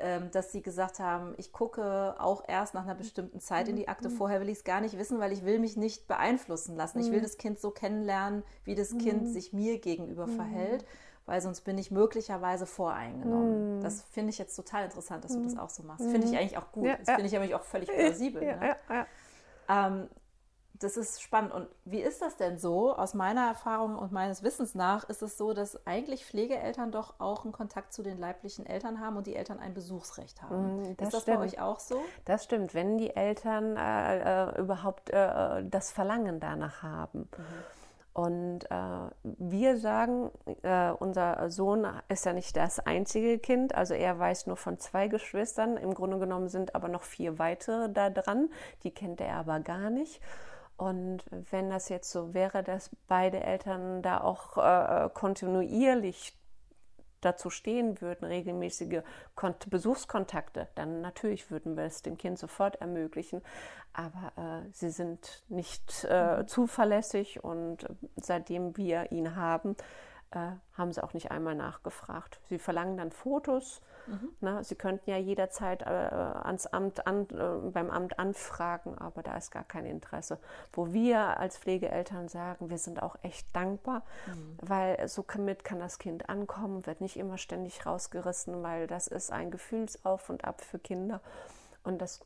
[0.00, 3.86] ähm, dass sie gesagt haben, ich gucke auch erst nach einer bestimmten Zeit in die
[3.86, 4.08] Akte.
[4.08, 4.14] Mhm.
[4.14, 7.00] Vorher will ich es gar nicht wissen, weil ich will mich nicht beeinflussen lassen.
[7.00, 7.24] Ich will mhm.
[7.24, 9.26] das Kind so kennenlernen, wie das Kind mhm.
[9.26, 10.86] sich mir gegenüber verhält,
[11.26, 13.82] weil sonst bin ich möglicherweise voreingenommen.
[13.82, 16.02] Das finde ich jetzt total interessant, dass du das auch so machst.
[16.10, 16.86] Finde ich eigentlich auch gut.
[16.86, 18.42] Ja, das finde ich nämlich auch völlig plausibel.
[18.42, 18.76] Ja, ne?
[18.88, 19.06] ja,
[19.68, 20.08] ähm,
[20.80, 21.52] das ist spannend.
[21.52, 22.96] Und wie ist das denn so?
[22.96, 27.44] Aus meiner Erfahrung und meines Wissens nach ist es so, dass eigentlich Pflegeeltern doch auch
[27.44, 30.80] einen Kontakt zu den leiblichen Eltern haben und die Eltern ein Besuchsrecht haben.
[30.80, 31.38] Mm, das ist das stimmt.
[31.38, 32.00] bei euch auch so?
[32.24, 37.28] Das stimmt, wenn die Eltern äh, äh, überhaupt äh, das Verlangen danach haben.
[37.36, 37.44] Mhm.
[38.12, 40.30] Und äh, wir sagen,
[40.62, 45.08] äh, unser Sohn ist ja nicht das einzige Kind, also er weiß nur von zwei
[45.08, 45.76] Geschwistern.
[45.76, 48.50] Im Grunde genommen sind aber noch vier weitere da dran,
[48.82, 50.20] die kennt er aber gar nicht.
[50.80, 56.34] Und wenn das jetzt so wäre, dass beide Eltern da auch äh, kontinuierlich
[57.20, 59.02] dazu stehen würden, regelmäßige
[59.34, 63.42] Kont Besuchskontakte, dann natürlich würden wir es dem Kind sofort ermöglichen.
[63.92, 66.48] Aber äh, sie sind nicht äh, mhm.
[66.48, 69.76] zuverlässig und seitdem wir ihn haben,
[70.32, 72.40] äh, haben sie auch nicht einmal nachgefragt.
[72.48, 73.80] Sie verlangen dann Fotos.
[74.06, 74.28] Mhm.
[74.40, 79.36] Na, sie könnten ja jederzeit äh, ans Amt an, äh, beim Amt anfragen, aber da
[79.36, 80.38] ist gar kein Interesse.
[80.72, 84.56] Wo wir als Pflegeeltern sagen, wir sind auch echt dankbar, mhm.
[84.60, 89.32] weil so mit kann das Kind ankommen, wird nicht immer ständig rausgerissen, weil das ist
[89.32, 91.20] ein Gefühlsauf und Ab für Kinder.
[91.82, 92.20] Und das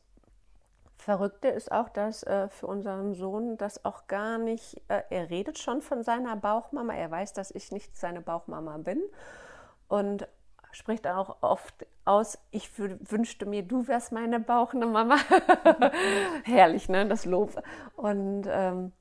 [1.05, 5.59] Verrückte ist auch, dass äh, für unseren Sohn das auch gar nicht, äh, er redet
[5.59, 8.99] schon von seiner Bauchmama, er weiß, dass ich nicht seine Bauchmama bin
[9.87, 10.27] und
[10.71, 15.17] spricht auch oft aus, ich wünschte mir, du wärst meine Bauchmama.
[16.43, 17.61] Herrlich, ne, das Lob.
[17.95, 18.91] Und ähm,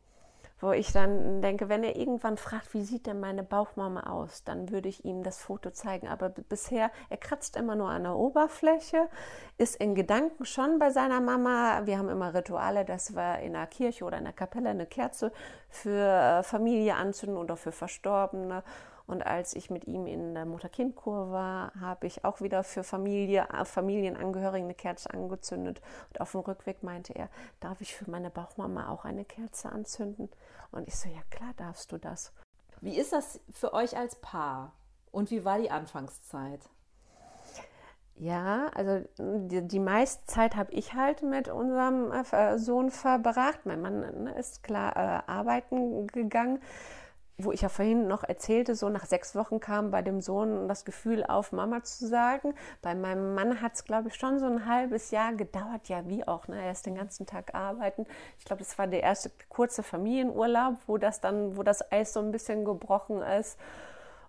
[0.61, 4.71] wo ich dann denke, wenn er irgendwann fragt, wie sieht denn meine Bauchmama aus, dann
[4.71, 6.09] würde ich ihm das Foto zeigen.
[6.09, 9.09] Aber bisher, er kratzt immer nur an der Oberfläche,
[9.59, 11.83] ist in Gedanken schon bei seiner Mama.
[11.85, 15.33] Wir haben immer Rituale, dass wir in der Kirche oder in der Kapelle eine Kerze
[15.69, 18.63] für äh, Familie anzünden oder für Verstorbene.
[19.07, 23.47] Und als ich mit ihm in der Mutter-Kind-Kur war, habe ich auch wieder für Familie,
[23.53, 25.83] äh, Familienangehörigen eine Kerze angezündet.
[26.11, 27.29] Und auf dem Rückweg meinte er,
[27.61, 30.31] darf ich für meine Bauchmama auch eine Kerze anzünden?
[30.71, 32.33] Und ich so, ja klar darfst du das.
[32.81, 34.73] Wie ist das für euch als Paar?
[35.11, 36.61] Und wie war die Anfangszeit?
[38.17, 43.61] Ja, also die, die meiste Zeit habe ich halt mit unserem äh, Sohn verbracht.
[43.65, 46.61] Mein Mann ne, ist klar äh, arbeiten gegangen
[47.37, 50.85] wo ich ja vorhin noch erzählte, so nach sechs Wochen kam bei dem Sohn das
[50.85, 52.55] Gefühl auf, Mama zu sagen.
[52.81, 56.27] Bei meinem Mann hat es, glaube ich, schon so ein halbes Jahr gedauert, ja, wie
[56.27, 56.47] auch.
[56.47, 56.63] Ne?
[56.63, 58.07] Er ist den ganzen Tag arbeiten.
[58.39, 62.21] Ich glaube, das war der erste kurze Familienurlaub, wo das dann, wo das Eis so
[62.21, 63.59] ein bisschen gebrochen ist.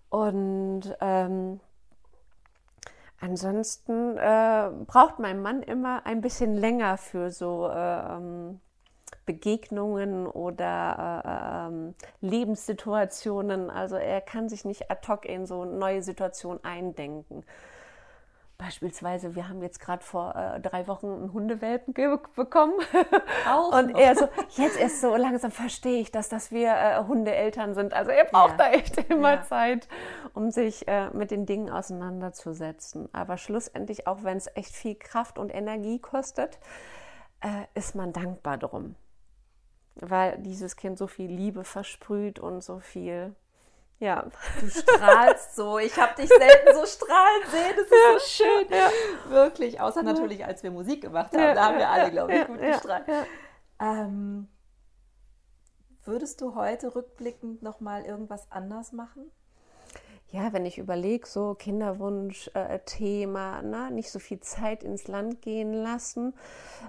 [0.09, 1.59] Und ähm,
[3.19, 8.61] ansonsten äh, braucht mein Mann immer ein bisschen länger für so äh, ähm,
[9.25, 13.69] Begegnungen oder äh, ähm, Lebenssituationen.
[13.69, 17.43] Also er kann sich nicht ad hoc in so neue Situationen eindenken.
[18.57, 21.93] Beispielsweise, wir haben jetzt gerade vor äh, drei Wochen einen Hundewelpen
[22.35, 22.73] bekommen.
[23.51, 23.99] Auch und noch.
[23.99, 27.93] er so, jetzt erst so langsam verstehe ich das, dass wir äh, Hundeeltern sind.
[27.93, 28.57] Also er braucht ja.
[28.57, 29.41] da echt immer ja.
[29.43, 29.89] Zeit,
[30.33, 33.09] um sich äh, mit den Dingen auseinanderzusetzen.
[33.11, 36.57] Aber schlussendlich, auch wenn es echt viel Kraft und Energie kostet,
[37.41, 38.95] äh, ist man dankbar drum
[39.95, 43.35] weil dieses Kind so viel Liebe versprüht und so viel.
[43.99, 44.25] Ja.
[44.59, 45.79] Du strahlst so.
[45.79, 47.73] Ich habe dich selten so strahlen sehen.
[47.75, 48.77] Das ist ja, so schön.
[48.77, 48.89] Ja.
[49.29, 49.79] Wirklich.
[49.79, 51.41] Außer natürlich, als wir Musik gemacht haben.
[51.41, 53.05] Ja, da haben wir alle, glaube ich, gut gestrahlt.
[53.79, 54.47] Ähm,
[56.03, 59.31] würdest du heute rückblickend nochmal irgendwas anders machen?
[60.29, 65.73] Ja, wenn ich überlege, so Kinderwunsch-Thema, äh, ne, nicht so viel Zeit ins Land gehen
[65.73, 66.33] lassen.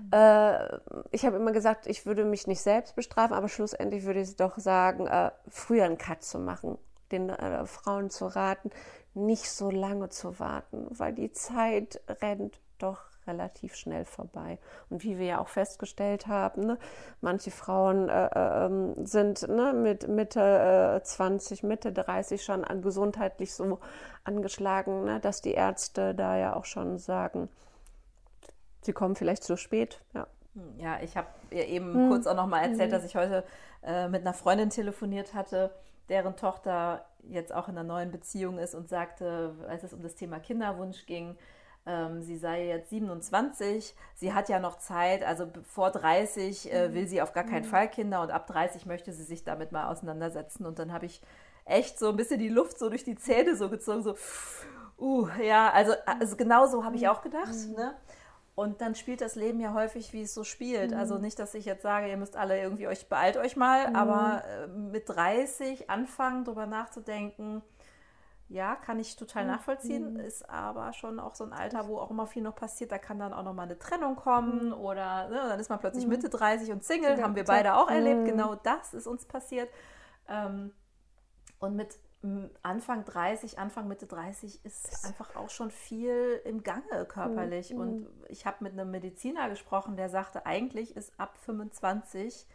[0.01, 0.11] Mhm.
[0.13, 0.79] Äh,
[1.11, 4.59] ich habe immer gesagt, ich würde mich nicht selbst bestrafen, aber schlussendlich würde ich doch
[4.59, 6.79] sagen, äh, früher einen Cut zu machen,
[7.13, 8.71] den äh, Frauen zu raten,
[9.15, 14.59] nicht so lange zu warten, weil die Zeit rennt doch relativ schnell vorbei.
[14.91, 16.79] Und wie wir ja auch festgestellt haben, ne,
[17.21, 23.55] manche Frauen äh, äh, sind ne, mit Mitte äh, 20, Mitte 30 schon an, gesundheitlich
[23.55, 23.81] so
[24.25, 27.49] angeschlagen, ne, dass die Ärzte da ja auch schon sagen,
[28.83, 30.01] sie kommen vielleicht zu spät.
[30.15, 30.27] Ja.
[30.79, 32.09] Ja, ich habe ihr eben hm.
[32.09, 32.91] kurz auch noch mal erzählt, hm.
[32.91, 33.45] dass ich heute
[33.83, 35.71] äh, mit einer Freundin telefoniert hatte,
[36.09, 40.15] deren Tochter jetzt auch in einer neuen Beziehung ist und sagte, als es um das
[40.15, 41.37] Thema Kinderwunsch ging,
[41.87, 46.95] ähm, sie sei jetzt 27, sie hat ja noch Zeit, also vor 30 äh, mhm.
[46.95, 47.71] will sie auf gar keinen mhm.
[47.71, 50.67] Fall Kinder und ab 30 möchte sie sich damit mal auseinandersetzen.
[50.67, 51.23] Und dann habe ich
[51.65, 54.17] echt so ein bisschen die Luft so durch die Zähne so gezogen, so,
[54.99, 57.55] uh, ja, also, also genau so habe ich auch gedacht.
[57.69, 57.75] Mhm.
[57.75, 57.95] Ne?
[58.57, 60.93] Und dann spielt das Leben ja häufig, wie es so spielt.
[60.93, 61.01] Also mhm.
[61.01, 63.97] Also nicht, dass ich jetzt sage, ihr müsst alle irgendwie euch beeilt euch mal, mhm.
[63.97, 67.63] aber äh, mit 30 anfangen, darüber nachzudenken,
[68.49, 69.51] ja, kann ich total mhm.
[69.51, 70.21] nachvollziehen, mhm.
[70.21, 72.93] ist aber schon auch so ein Alter, wo auch immer viel noch passiert.
[72.93, 74.73] Da kann dann auch noch mal eine Trennung kommen mhm.
[74.73, 76.13] oder ne, dann ist man plötzlich mhm.
[76.13, 77.21] Mitte 30 und Single.
[77.23, 78.21] Haben wir beide auch erlebt.
[78.21, 78.27] Mhm.
[78.27, 79.69] Genau das ist uns passiert.
[80.29, 80.73] Ähm,
[81.59, 81.99] und mit
[82.63, 87.75] Anfang 30, Anfang Mitte 30 ist einfach auch schon viel im Gange körperlich.
[87.75, 92.47] Und ich habe mit einem Mediziner gesprochen, der sagte, eigentlich ist ab 25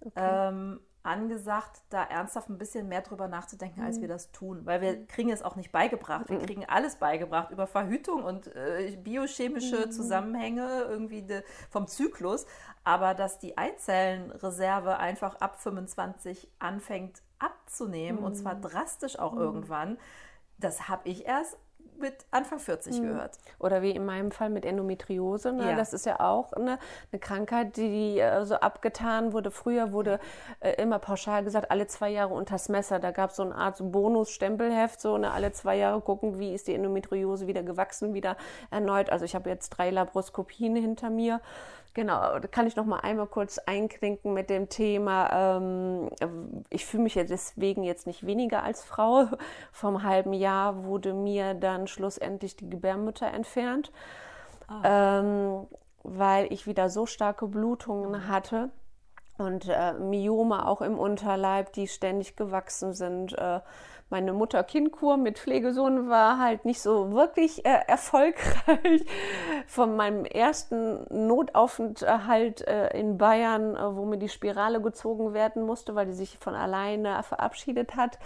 [0.00, 0.12] okay.
[0.16, 4.12] ähm, angesagt, da ernsthaft ein bisschen mehr drüber nachzudenken, als wir mhm.
[4.12, 4.60] das tun.
[4.64, 5.06] Weil wir mhm.
[5.08, 6.28] kriegen es auch nicht beigebracht.
[6.28, 6.46] Wir mhm.
[6.46, 12.46] kriegen alles beigebracht über Verhütung und äh, biochemische Zusammenhänge irgendwie de, vom Zyklus.
[12.84, 19.98] Aber dass die Eizellenreserve einfach ab 25 anfängt abzunehmen, und zwar drastisch auch irgendwann,
[20.58, 21.58] das habe ich erst
[22.00, 23.08] mit Anfang 40 mhm.
[23.08, 23.38] gehört.
[23.58, 25.52] Oder wie in meinem Fall mit Endometriose.
[25.52, 25.70] Ne?
[25.70, 25.76] Ja.
[25.76, 26.78] Das ist ja auch eine,
[27.12, 29.50] eine Krankheit, die äh, so abgetan wurde.
[29.50, 30.20] Früher wurde
[30.60, 32.98] äh, immer pauschal gesagt, alle zwei Jahre unters Messer.
[32.98, 35.30] Da gab es so eine Art so Bonus-Stempelheft, so ne?
[35.30, 38.36] alle zwei Jahre gucken, wie ist die Endometriose wieder gewachsen, wieder
[38.70, 39.10] erneut.
[39.10, 41.40] Also ich habe jetzt drei Labroskopien hinter mir.
[41.96, 45.56] Genau, da kann ich noch mal einmal kurz einklinken mit dem Thema.
[45.56, 46.10] Ähm,
[46.68, 49.28] ich fühle mich ja deswegen jetzt nicht weniger als Frau.
[49.72, 53.92] Vom halben Jahr wurde mir dann schlussendlich die Gebärmutter entfernt,
[54.68, 55.20] ah.
[55.20, 55.66] ähm,
[56.02, 58.28] weil ich wieder so starke Blutungen mhm.
[58.28, 58.68] hatte
[59.38, 63.32] und äh, Myome auch im Unterleib, die ständig gewachsen sind.
[63.38, 63.60] Äh,
[64.08, 69.04] meine Mutter-Kind-Kur mit Pflegesohn war halt nicht so wirklich äh, erfolgreich.
[69.66, 75.96] Von meinem ersten Notaufenthalt äh, in Bayern, äh, wo mir die Spirale gezogen werden musste,
[75.96, 78.18] weil die sich von alleine verabschiedet hat.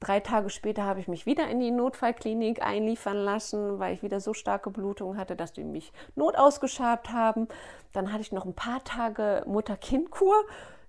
[0.00, 4.20] Drei Tage später habe ich mich wieder in die Notfallklinik einliefern lassen, weil ich wieder
[4.20, 7.46] so starke Blutungen hatte, dass die mich notausgeschabt haben.
[7.92, 10.34] Dann hatte ich noch ein paar Tage Mutter-Kind-Kur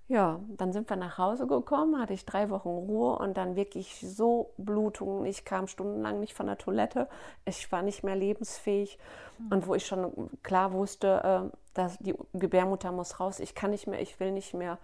[0.06, 4.00] Ja, dann sind wir nach Hause gekommen, hatte ich drei Wochen Ruhe und dann wirklich
[4.00, 5.24] so Blutungen.
[5.24, 7.08] Ich kam stundenlang nicht von der Toilette.
[7.46, 8.98] Ich war nicht mehr lebensfähig.
[9.38, 9.52] Mhm.
[9.52, 13.86] Und wo ich schon klar wusste, äh, dass die Gebärmutter muss raus, ich kann nicht
[13.86, 14.78] mehr, ich will nicht mehr.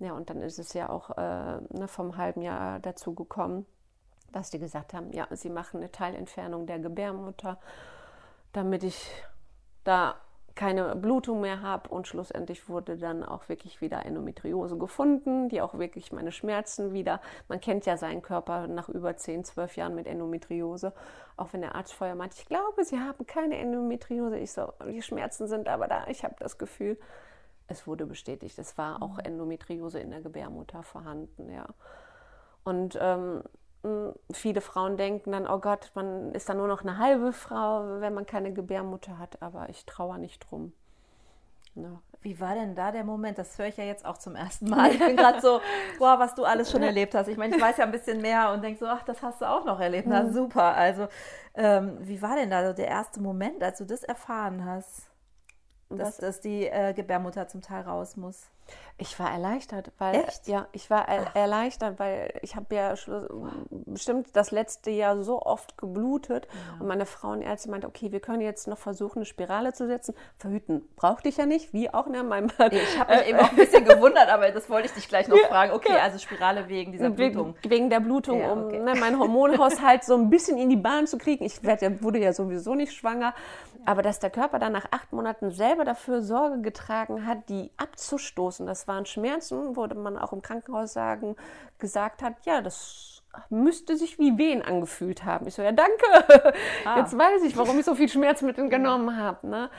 [0.00, 3.64] Ja, und dann ist es ja auch äh, ne, vom halben Jahr dazu gekommen,
[4.32, 7.58] dass die gesagt haben, ja, sie machen eine Teilentfernung der Gebärmutter,
[8.52, 9.10] damit ich
[9.82, 10.16] da
[10.58, 15.78] keine Blutung mehr habe und schlussendlich wurde dann auch wirklich wieder Endometriose gefunden, die auch
[15.78, 20.08] wirklich meine Schmerzen wieder, man kennt ja seinen Körper nach über 10, 12 Jahren mit
[20.08, 20.92] Endometriose,
[21.36, 25.00] auch wenn der Arzt vorher meinte, ich glaube, Sie haben keine Endometriose, ich so, die
[25.00, 26.98] Schmerzen sind aber da, ich habe das Gefühl,
[27.68, 29.26] es wurde bestätigt, es war auch mhm.
[29.26, 31.66] Endometriose in der Gebärmutter vorhanden, ja.
[32.64, 33.44] Und ähm,
[34.32, 38.14] viele Frauen denken dann, oh Gott, man ist dann nur noch eine halbe Frau, wenn
[38.14, 40.72] man keine Gebärmutter hat, aber ich traue nicht drum.
[41.74, 42.00] Ja.
[42.20, 43.38] Wie war denn da der Moment?
[43.38, 44.90] Das höre ich ja jetzt auch zum ersten Mal.
[44.90, 45.60] Ich bin gerade so,
[45.98, 47.28] boah, was du alles schon erlebt hast.
[47.28, 49.44] Ich meine, ich weiß ja ein bisschen mehr und denke so, ach, das hast du
[49.48, 50.08] auch noch erlebt.
[50.08, 50.32] Na mhm.
[50.32, 50.74] super.
[50.74, 51.06] Also,
[51.54, 55.08] ähm, wie war denn da so der erste Moment, als du das erfahren hast,
[55.90, 58.50] dass, dass die äh, Gebärmutter zum Teil raus muss?
[59.00, 60.48] Ich war erleichtert, weil Echt?
[60.48, 62.94] ja, ich war er erleichtert, weil ich habe ja
[63.70, 66.80] bestimmt das letzte Jahr so oft geblutet ja.
[66.80, 70.14] und meine Frauenärztin meinte, okay, wir können jetzt noch versuchen, eine Spirale zu setzen.
[70.36, 73.50] Verhüten brauchte ich ja nicht, wie auch ne, meinem Ich habe mich äh, eben auch
[73.50, 75.72] ein bisschen gewundert, aber das wollte ich dich gleich noch fragen.
[75.72, 77.54] Okay, also Spirale wegen dieser Blutung.
[77.62, 78.78] Wegen der Blutung, ja, okay.
[78.78, 81.44] um ne, meinen Hormonhaushalt so ein bisschen in die Bahn zu kriegen.
[81.44, 83.32] Ich werd, wurde ja sowieso nicht schwanger,
[83.84, 88.57] aber dass der Körper dann nach acht Monaten selber dafür Sorge getragen hat, die abzustoßen,
[88.66, 91.36] das waren Schmerzen, wo man auch im Krankenhaus sagen,
[91.78, 95.46] gesagt hat, ja, das müsste sich wie Wehen angefühlt haben.
[95.46, 96.54] Ich so, ja, danke.
[96.84, 96.98] Ah.
[96.98, 99.46] Jetzt weiß ich, warum ich so viel Schmerzmittel genommen habe.
[99.46, 99.70] Ne?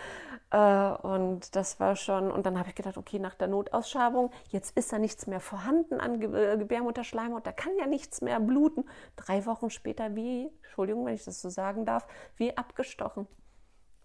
[0.52, 4.76] Äh, und das war schon, und dann habe ich gedacht, okay, nach der Notausschabung, jetzt
[4.78, 8.86] ist da nichts mehr vorhanden an äh, Gebärmutterschleimhaut, da kann ja nichts mehr bluten.
[9.16, 13.28] Drei Wochen später wie, Entschuldigung, wenn ich das so sagen darf, wie abgestochen.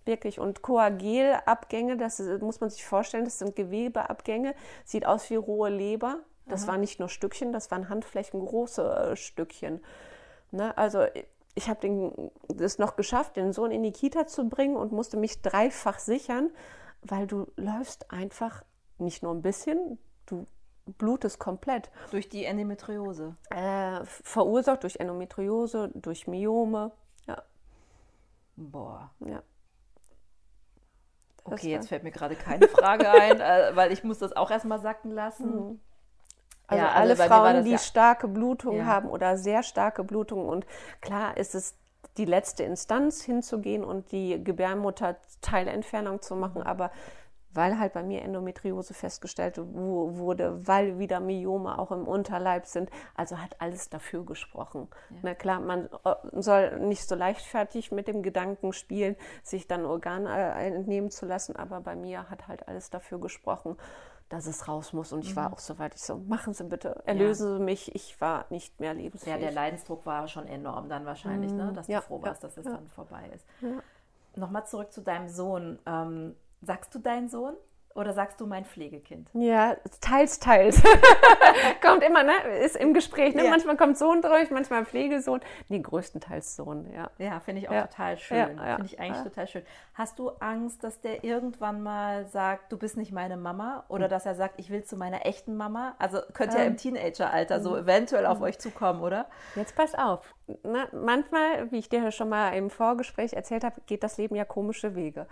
[0.05, 0.39] Wirklich.
[0.39, 6.21] Und Koagelabgänge, das muss man sich vorstellen, das sind Gewebeabgänge, sieht aus wie rohe Leber.
[6.47, 6.73] Das Aha.
[6.73, 9.83] waren nicht nur Stückchen, das waren handflächengroße äh, Stückchen.
[10.51, 10.77] Ne?
[10.77, 11.07] Also
[11.55, 15.41] ich habe es noch geschafft, den Sohn in die Kita zu bringen und musste mich
[15.41, 16.51] dreifach sichern,
[17.03, 18.63] weil du läufst einfach
[18.99, 20.47] nicht nur ein bisschen, du
[20.99, 21.91] blutest komplett.
[22.11, 23.37] Durch die Endometriose?
[23.51, 26.93] Äh, verursacht durch Endometriose, durch Myome,
[27.27, 27.43] ja.
[28.57, 29.11] Boah.
[29.21, 29.43] Ja.
[31.45, 34.81] Okay, jetzt fällt mir gerade keine Frage ein, äh, weil ich muss das auch erstmal
[34.81, 35.55] sacken lassen.
[35.55, 35.81] Mhm.
[36.67, 38.87] Also ja, alle Frauen, die ja starke Blutung ja.
[38.87, 40.67] haben oder sehr starke Blutung und
[41.03, 41.77] klar ist es
[42.17, 46.67] die letzte Instanz hinzugehen und die Gebärmutter-Teilentfernung zu machen, mhm.
[46.67, 46.91] aber
[47.55, 52.91] weil halt bei mir Endometriose festgestellt wurde, weil wieder Myome auch im Unterleib sind.
[53.15, 54.89] Also hat alles dafür gesprochen.
[55.11, 55.17] Ja.
[55.23, 60.29] Na klar, man äh, soll nicht so leichtfertig mit dem Gedanken spielen, sich dann Organe
[60.31, 63.77] äh, entnehmen zu lassen, aber bei mir hat halt alles dafür gesprochen
[64.29, 65.13] dass es raus muss.
[65.13, 65.55] Und ich war mhm.
[65.55, 67.59] auch so weit, ich so, machen Sie bitte, erlösen ja.
[67.59, 67.95] Sie mich.
[67.95, 69.35] Ich war nicht mehr lebensfähig.
[69.35, 71.59] Ja, der Leidensdruck war schon enorm dann wahrscheinlich, mhm.
[71.59, 71.73] ne?
[71.73, 73.47] dass ja, du froh warst, dass es dann vorbei ist.
[74.37, 75.79] Nochmal zurück zu deinem Sohn.
[75.87, 76.35] Ähm,
[76.65, 77.55] Sagst du deinen Sohn?
[77.95, 79.29] Oder sagst du mein Pflegekind?
[79.35, 80.83] Ja, teils, teils.
[81.81, 82.33] kommt immer, ne?
[82.61, 83.37] Ist im Gespräch.
[83.37, 83.45] Ne?
[83.45, 83.51] Ja.
[83.51, 85.41] Manchmal kommt Sohn durch, manchmal Pflegesohn.
[85.69, 87.09] Nee, größtenteils Sohn, ja.
[87.19, 87.87] Ja, finde ich auch ja.
[87.87, 88.57] total schön.
[88.57, 89.63] Ja, finde ich eigentlich total schön.
[89.95, 93.85] Hast du Angst, dass der irgendwann mal sagt, du bist nicht meine Mama?
[93.87, 94.11] Oder mhm.
[94.11, 95.95] dass er sagt, ich will zu meiner echten Mama?
[96.01, 97.85] Also könnte ähm, ja im Teenageralter so hm.
[97.85, 98.45] eventuell auf hm.
[98.45, 99.27] euch zukommen, oder?
[99.55, 100.35] Jetzt pass auf.
[100.65, 100.89] Ne?
[100.91, 104.97] Manchmal, wie ich dir schon mal im Vorgespräch erzählt habe, geht das Leben ja komische
[104.97, 105.29] Wege.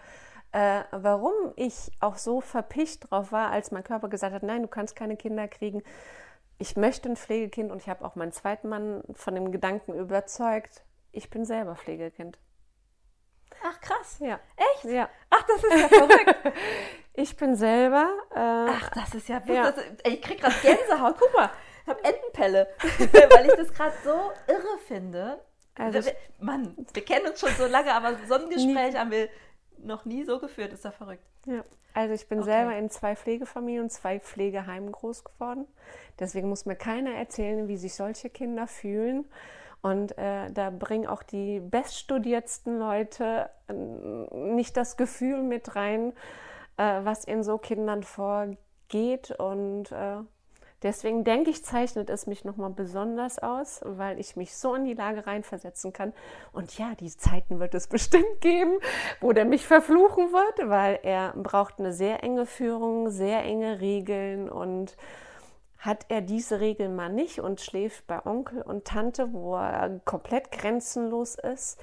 [0.53, 4.69] Äh, warum ich auch so verpicht drauf war, als mein Körper gesagt hat, nein, du
[4.69, 5.83] kannst keine Kinder kriegen.
[6.59, 10.85] Ich möchte ein Pflegekind und ich habe auch meinen zweiten Mann von dem Gedanken überzeugt,
[11.11, 12.39] ich bin selber Pflegekind.
[13.63, 14.19] Ach krass.
[14.21, 14.41] Ja.
[14.57, 14.85] Echt?
[14.85, 15.09] Ja.
[15.31, 16.53] Ach, das ist ja verrückt.
[17.15, 18.11] ich bin selber.
[18.35, 19.71] Äh, Ach, das ist ja, ja.
[19.71, 21.17] Das, ich krieg gerade Gänsehaut.
[21.19, 21.51] Guck mal,
[21.83, 25.41] ich habe Entenpelle, weil ich das gerade so irre finde.
[25.75, 29.29] Also, Mann, wir kennen uns schon so lange, aber so ein Gespräch haben wir
[29.79, 30.73] noch nie so geführt.
[30.73, 31.25] Ist ja verrückt.
[31.47, 31.65] Ja.
[31.95, 32.51] Also ich bin okay.
[32.51, 35.67] selber in zwei Pflegefamilien und zwei Pflegeheimen groß geworden.
[36.19, 39.27] Deswegen muss mir keiner erzählen, wie sich solche Kinder fühlen.
[39.83, 46.13] Und äh, da bringen auch die beststudiertsten Leute äh, nicht das Gefühl mit rein,
[46.77, 49.33] äh, was in so Kindern vorgeht.
[49.39, 50.19] Und äh,
[50.83, 54.95] Deswegen denke ich, zeichnet es mich nochmal besonders aus, weil ich mich so in die
[54.95, 56.13] Lage reinversetzen kann.
[56.53, 58.79] Und ja, die Zeiten wird es bestimmt geben,
[59.21, 64.49] wo der mich verfluchen wird, weil er braucht eine sehr enge Führung, sehr enge Regeln
[64.49, 64.97] und
[65.79, 70.53] hat er diese Regel mal nicht und schläft bei Onkel und Tante, wo er komplett
[70.53, 71.81] grenzenlos ist,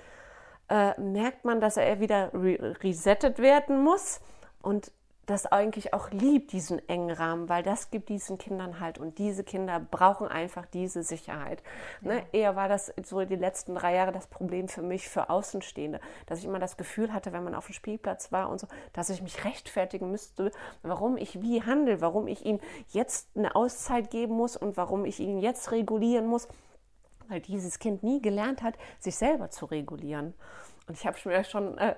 [0.70, 4.22] äh, merkt man, dass er wieder re resettet werden muss
[4.62, 4.92] und
[5.30, 9.44] das eigentlich auch liebt, diesen engen Rahmen, weil das gibt diesen Kindern halt und diese
[9.44, 11.62] Kinder brauchen einfach diese Sicherheit.
[12.02, 12.16] Ne?
[12.16, 12.20] Ja.
[12.20, 12.26] Ne?
[12.32, 16.40] Eher war das so die letzten drei Jahre das Problem für mich, für Außenstehende, dass
[16.40, 19.22] ich immer das Gefühl hatte, wenn man auf dem Spielplatz war und so, dass ich
[19.22, 20.52] mich rechtfertigen müsste,
[20.82, 22.60] warum ich wie handle, warum ich ihm
[22.90, 26.48] jetzt eine Auszeit geben muss und warum ich ihn jetzt regulieren muss,
[27.28, 30.34] weil dieses Kind nie gelernt hat, sich selber zu regulieren.
[30.90, 31.94] Und ich habe mir schon äh,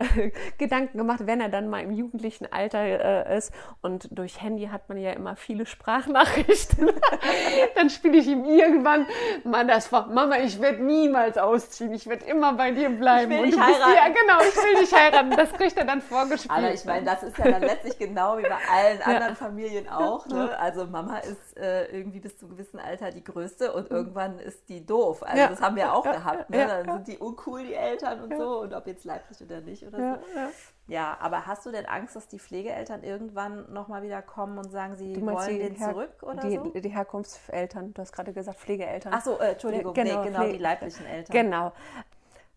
[0.58, 4.89] Gedanken gemacht, wenn er dann mal im jugendlichen Alter äh, ist und durch Handy hat
[4.89, 6.89] man ja immer viele Sprachnachrichten,
[7.76, 9.08] dann spiele ich ihm irgendwann
[9.46, 10.08] mal das vor.
[10.08, 13.32] Mama, ich werde niemals ausziehen, ich werde immer bei dir bleiben.
[13.32, 13.94] Ich will dich heiraten.
[13.96, 15.32] Ja, genau, ich will dich heiraten.
[15.42, 16.52] Das kriegt er dann vorgespielt.
[16.52, 19.06] Aber ich meine, das ist ja dann letztlich genau wie bei allen ja.
[19.06, 20.28] anderen Familien auch.
[20.28, 20.58] Ne?
[20.60, 23.96] Also Mama ist äh, irgendwie bis zu einem gewissen Alter die Größte und mhm.
[23.96, 25.24] irgendwann ist die doof.
[25.24, 25.48] Also ja.
[25.48, 26.50] das haben wir auch gehabt.
[26.50, 26.68] Ne?
[26.68, 28.62] Dann sind die uncool, die Eltern und so.
[28.62, 30.39] Und ob jetzt leiblich oder nicht oder ja, so.
[30.39, 30.49] Ja.
[30.88, 34.95] ja, aber hast du denn Angst, dass die Pflegeeltern irgendwann nochmal wieder kommen und sagen,
[34.97, 36.79] sie wollen den Her zurück oder die, so?
[36.79, 39.13] Die Herkunftseltern, du hast gerade gesagt Pflegeeltern.
[39.15, 41.34] Ach so, äh, Entschuldigung, genau, nee, genau die leiblichen Eltern.
[41.34, 41.71] Genau.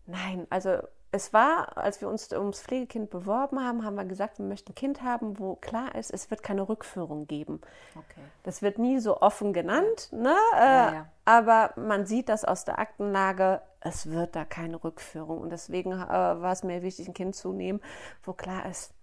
[0.07, 0.79] Nein, also
[1.15, 4.75] es war, als wir uns ums Pflegekind beworben haben, haben wir gesagt, wir möchten ein
[4.75, 7.61] Kind haben, wo klar ist, es wird keine Rückführung geben.
[7.95, 8.21] Okay.
[8.43, 10.35] Das wird nie so offen genannt, ne?
[10.53, 11.05] Ja, ja.
[11.23, 15.39] aber man sieht das aus der Aktenlage, es wird da keine Rückführung.
[15.39, 17.79] Und deswegen äh, war es mir wichtig, ein Kind zu nehmen,
[18.23, 18.93] wo klar ist,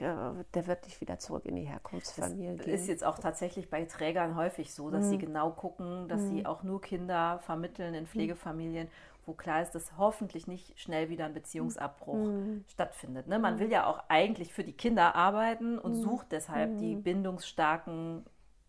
[0.00, 2.74] der, der, wird nicht wieder zurück in die Herkunftsfamilie das gehen.
[2.74, 5.10] ist jetzt auch tatsächlich bei Trägern häufig so, dass mhm.
[5.10, 6.28] sie genau gucken, dass mhm.
[6.30, 8.88] sie auch nur Kinder vermitteln in Pflegefamilien
[9.26, 12.64] wo klar ist, dass hoffentlich nicht schnell wieder ein Beziehungsabbruch mhm.
[12.68, 13.26] stattfindet.
[13.26, 13.38] Ne?
[13.38, 13.60] Man mhm.
[13.60, 16.02] will ja auch eigentlich für die Kinder arbeiten und mhm.
[16.02, 17.02] sucht deshalb die mhm.
[17.02, 18.24] bindungsstarken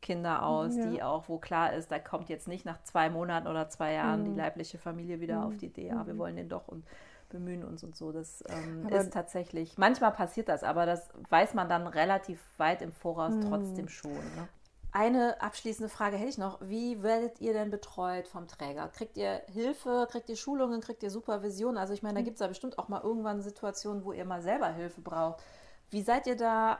[0.05, 0.85] Kinder aus, ja.
[0.85, 4.23] die auch, wo klar ist, da kommt jetzt nicht nach zwei Monaten oder zwei Jahren
[4.23, 4.37] die mhm.
[4.37, 6.85] leibliche Familie wieder auf die Idee, ja, wir wollen den doch und
[7.29, 8.11] bemühen uns und so.
[8.11, 12.91] Das ähm, ist tatsächlich, manchmal passiert das, aber das weiß man dann relativ weit im
[12.91, 14.11] Voraus trotzdem schon.
[14.11, 14.47] Ne?
[14.91, 16.59] Eine abschließende Frage hätte ich noch.
[16.61, 18.87] Wie werdet ihr denn betreut vom Träger?
[18.89, 21.79] Kriegt ihr Hilfe, kriegt ihr Schulungen, kriegt ihr Supervision?
[21.79, 22.25] Also ich meine, da hm.
[22.25, 25.41] gibt es ja bestimmt auch mal irgendwann Situationen, wo ihr mal selber Hilfe braucht.
[25.89, 26.79] Wie seid ihr da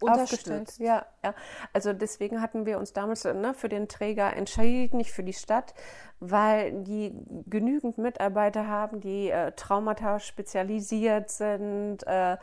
[0.00, 0.78] unterstützt?
[0.78, 1.34] Ja, ja,
[1.72, 5.74] also deswegen hatten wir uns damals ne, für den Träger entschieden, nicht für die Stadt,
[6.20, 7.12] weil die
[7.46, 12.36] genügend Mitarbeiter haben, die äh, Traumata spezialisiert sind, äh,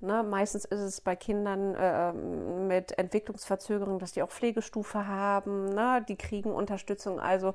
[0.00, 0.22] Ne?
[0.22, 6.04] Meistens ist es bei Kindern äh, mit Entwicklungsverzögerung, dass die auch Pflegestufe haben, ne?
[6.08, 7.18] die kriegen Unterstützung.
[7.18, 7.54] Also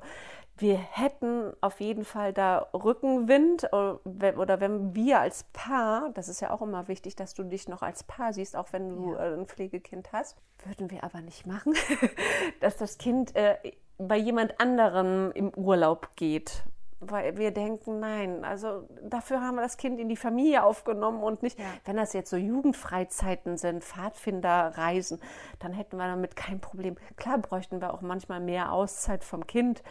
[0.56, 6.40] wir hätten auf jeden Fall da Rückenwind äh, oder wenn wir als Paar, das ist
[6.40, 9.30] ja auch immer wichtig, dass du dich noch als Paar siehst, auch wenn du ja.
[9.30, 11.74] Äh, ein Pflegekind hast, würden wir aber nicht machen,
[12.60, 13.56] dass das Kind äh,
[13.98, 16.64] bei jemand anderem im Urlaub geht
[17.08, 21.42] weil wir denken, nein, also dafür haben wir das Kind in die Familie aufgenommen und
[21.42, 21.64] nicht, ja.
[21.84, 25.20] wenn das jetzt so Jugendfreizeiten sind, Pfadfinderreisen,
[25.58, 26.96] dann hätten wir damit kein Problem.
[27.16, 29.82] Klar bräuchten wir auch manchmal mehr Auszeit vom Kind,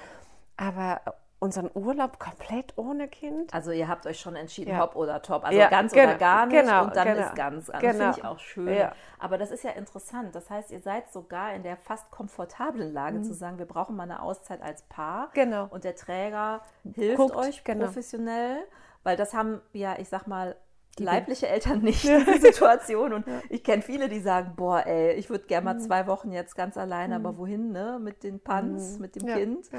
[0.58, 1.02] aber
[1.44, 3.54] unseren Urlaub komplett ohne Kind.
[3.54, 4.80] Also ihr habt euch schon entschieden, ja.
[4.80, 5.44] hopp oder top.
[5.44, 7.70] Also ja, ganz genau, oder gar nicht genau, und dann genau, ist ganz.
[7.70, 8.04] Also genau.
[8.04, 8.74] finde ich auch schön.
[8.74, 8.94] Ja.
[9.20, 10.34] Aber das ist ja interessant.
[10.36, 13.24] Das heißt, ihr seid sogar in der fast komfortablen Lage mhm.
[13.26, 15.32] zu sagen, wir brauchen mal eine Auszeit als Paar.
[15.34, 15.68] Genau.
[15.70, 16.62] Und der Träger
[16.94, 17.88] hilft Guckt, euch genau.
[17.88, 18.64] professionell,
[19.04, 20.56] weil das haben ja, ich sag mal,
[20.98, 23.12] die leibliche Eltern nicht in die Situation.
[23.12, 23.42] Und ja.
[23.50, 25.82] ich kenne viele, die sagen, boah, ey, ich würde gerne mal mhm.
[25.82, 27.26] zwei Wochen jetzt ganz alleine, mhm.
[27.26, 28.00] aber wohin, ne?
[28.02, 29.02] Mit den Pans, mhm.
[29.02, 29.36] mit dem ja.
[29.36, 29.70] Kind.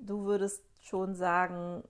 [0.00, 1.82] Du würdest schon sagen,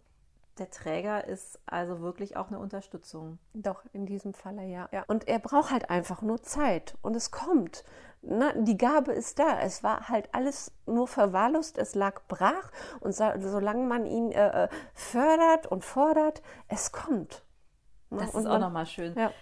[0.58, 3.38] der Träger ist also wirklich auch eine Unterstützung.
[3.54, 4.88] Doch, in diesem Falle ja.
[4.92, 5.04] ja.
[5.08, 7.84] Und er braucht halt einfach nur Zeit und es kommt.
[8.22, 8.52] Ne?
[8.58, 9.58] Die Gabe ist da.
[9.60, 14.64] Es war halt alles nur verwahrlost, es lag brach und so, solange man ihn äh,
[14.64, 17.42] äh fördert und fordert, es kommt.
[18.10, 18.18] Ne?
[18.18, 19.14] Das ist auch nochmal schön.
[19.16, 19.32] Ja.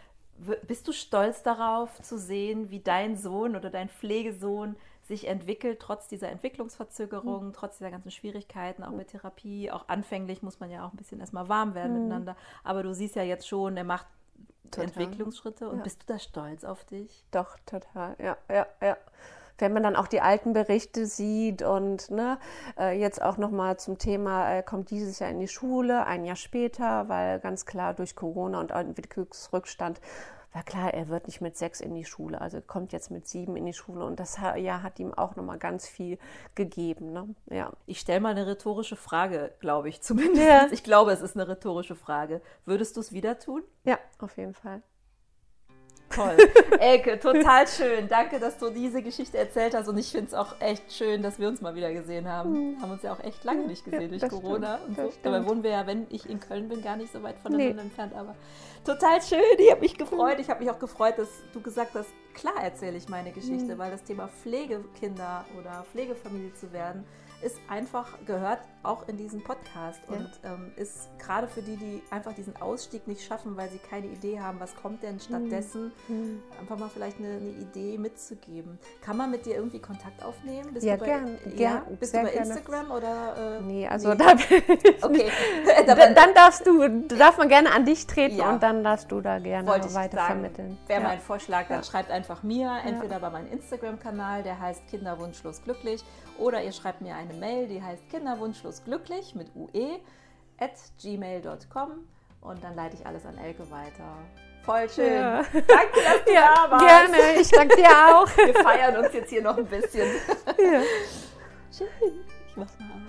[0.68, 4.76] Bist du stolz darauf zu sehen, wie dein Sohn oder dein Pflegesohn
[5.08, 7.52] sich entwickelt, trotz dieser Entwicklungsverzögerung, mhm.
[7.52, 9.70] trotz dieser ganzen Schwierigkeiten, auch mit Therapie.
[9.70, 12.02] Auch anfänglich muss man ja auch ein bisschen erstmal warm werden mhm.
[12.02, 12.36] miteinander.
[12.62, 14.06] Aber du siehst ja jetzt schon, er macht
[14.70, 14.84] total.
[14.84, 15.68] Entwicklungsschritte.
[15.68, 15.82] Und ja.
[15.82, 17.24] bist du da stolz auf dich?
[17.30, 18.16] Doch, total.
[18.18, 18.96] Ja, ja, ja
[19.58, 22.38] wenn man dann auch die alten Berichte sieht und ne,
[22.78, 26.36] äh, jetzt auch nochmal zum Thema, äh, kommt dieses Jahr in die Schule, ein Jahr
[26.36, 30.00] später, weil ganz klar durch Corona und Entwicklungsrückstand
[30.52, 33.56] war klar, er wird nicht mit sechs in die Schule, also kommt jetzt mit sieben
[33.56, 36.18] in die Schule und das Jahr hat ihm auch nochmal ganz viel
[36.54, 37.12] gegeben.
[37.12, 37.34] Ne?
[37.50, 37.72] Ja.
[37.86, 40.46] Ich stelle mal eine rhetorische Frage, glaube ich zumindest.
[40.46, 40.68] Ja.
[40.70, 42.40] Ich glaube, es ist eine rhetorische Frage.
[42.64, 43.62] Würdest du es wieder tun?
[43.84, 44.82] Ja, auf jeden Fall.
[46.18, 46.36] Toll.
[46.80, 48.08] Elke, total schön.
[48.08, 49.88] Danke, dass du diese Geschichte erzählt hast.
[49.88, 52.52] Und ich finde es auch echt schön, dass wir uns mal wieder gesehen haben.
[52.52, 52.82] Mhm.
[52.82, 55.18] Haben uns ja auch echt lange nicht gesehen ja, durch Corona stimmt, und so.
[55.22, 57.80] Dabei wohnen wir ja, wenn ich in Köln bin, gar nicht so weit voneinander nee.
[57.80, 58.14] entfernt.
[58.14, 58.34] Aber
[58.84, 59.38] total schön.
[59.58, 60.38] Ich habe mich gefreut.
[60.38, 63.78] Ich habe mich auch gefreut, dass du gesagt hast, klar erzähle ich meine Geschichte, mhm.
[63.78, 67.04] weil das Thema Pflegekinder oder Pflegefamilie zu werden,
[67.42, 70.16] ist einfach, gehört auch in diesen Podcast ja.
[70.16, 74.06] und ähm, ist gerade für die, die einfach diesen Ausstieg nicht schaffen, weil sie keine
[74.06, 76.42] Idee haben, was kommt denn stattdessen, mhm.
[76.58, 78.78] einfach mal vielleicht eine, eine, Idee mitzugeben.
[79.02, 80.72] Kann man mit dir irgendwie Kontakt aufnehmen?
[80.72, 83.58] Bist ja, du bei, gern, ja, gern, Bist du bei Instagram oder?
[83.58, 84.16] Äh, nee, also nee.
[84.16, 84.32] Da
[85.06, 85.30] okay.
[85.86, 88.50] dann, dann darfst du, darf man gerne an dich treten ja.
[88.50, 90.78] und dann darfst du da gerne weiter vermitteln.
[90.86, 96.02] Wäre mein Vorschlag, dann schreibt einfach mir, entweder bei meinem Instagram-Kanal, der heißt Kinderwunschlos glücklich,
[96.38, 98.08] oder ihr schreibt mir eine Mail, die heißt
[98.84, 100.00] kinderwunschlosglücklich mit ue
[100.58, 102.06] at gmail.com
[102.40, 104.16] und dann leite ich alles an Elke weiter.
[104.62, 105.14] Voll schön.
[105.14, 105.42] Ja.
[105.52, 106.86] Danke, dass du ja, da warst.
[106.86, 108.28] Gerne, ich danke dir auch.
[108.36, 110.06] Wir feiern uns jetzt hier noch ein bisschen.
[110.58, 110.82] Ja.
[111.76, 111.88] Schön.
[112.48, 113.07] Ich mach's mal aus.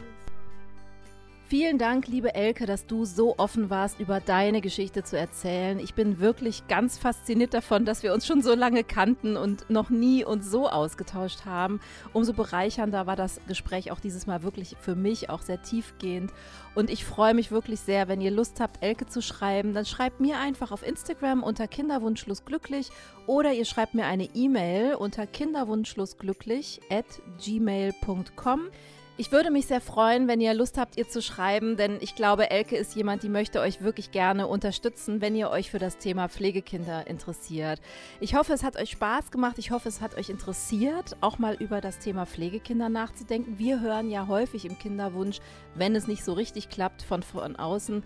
[1.49, 5.79] Vielen Dank, liebe Elke, dass du so offen warst, über deine Geschichte zu erzählen.
[5.79, 9.89] Ich bin wirklich ganz fasziniert davon, dass wir uns schon so lange kannten und noch
[9.89, 11.79] nie uns so ausgetauscht haben.
[12.13, 16.31] Umso bereichernder war das Gespräch auch dieses Mal wirklich für mich auch sehr tiefgehend.
[16.75, 20.19] Und ich freue mich wirklich sehr, wenn ihr Lust habt, Elke zu schreiben, dann schreibt
[20.19, 22.91] mir einfach auf Instagram unter Kinderwunschlosglücklich
[23.25, 27.07] oder ihr schreibt mir eine E-Mail unter kinderwunschlosglücklich at
[27.43, 28.69] gmail.com.
[29.19, 32.51] Ich würde mich sehr freuen, wenn ihr Lust habt, ihr zu schreiben, denn ich glaube,
[32.51, 36.29] Elke ist jemand, die möchte euch wirklich gerne unterstützen, wenn ihr euch für das Thema
[36.29, 37.81] Pflegekinder interessiert.
[38.21, 39.57] Ich hoffe, es hat euch Spaß gemacht.
[39.57, 43.59] Ich hoffe, es hat euch interessiert, auch mal über das Thema Pflegekinder nachzudenken.
[43.59, 45.39] Wir hören ja häufig im Kinderwunsch,
[45.75, 48.03] wenn es nicht so richtig klappt von, von außen,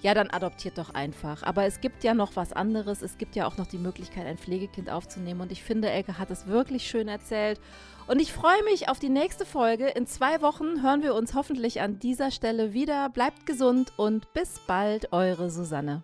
[0.00, 1.42] ja, dann adoptiert doch einfach.
[1.42, 3.02] Aber es gibt ja noch was anderes.
[3.02, 5.40] Es gibt ja auch noch die Möglichkeit, ein Pflegekind aufzunehmen.
[5.42, 7.60] Und ich finde, Elke hat es wirklich schön erzählt.
[8.06, 9.88] Und ich freue mich auf die nächste Folge.
[9.88, 13.08] In zwei Wochen hören wir uns hoffentlich an dieser Stelle wieder.
[13.10, 16.02] Bleibt gesund und bis bald, eure Susanne.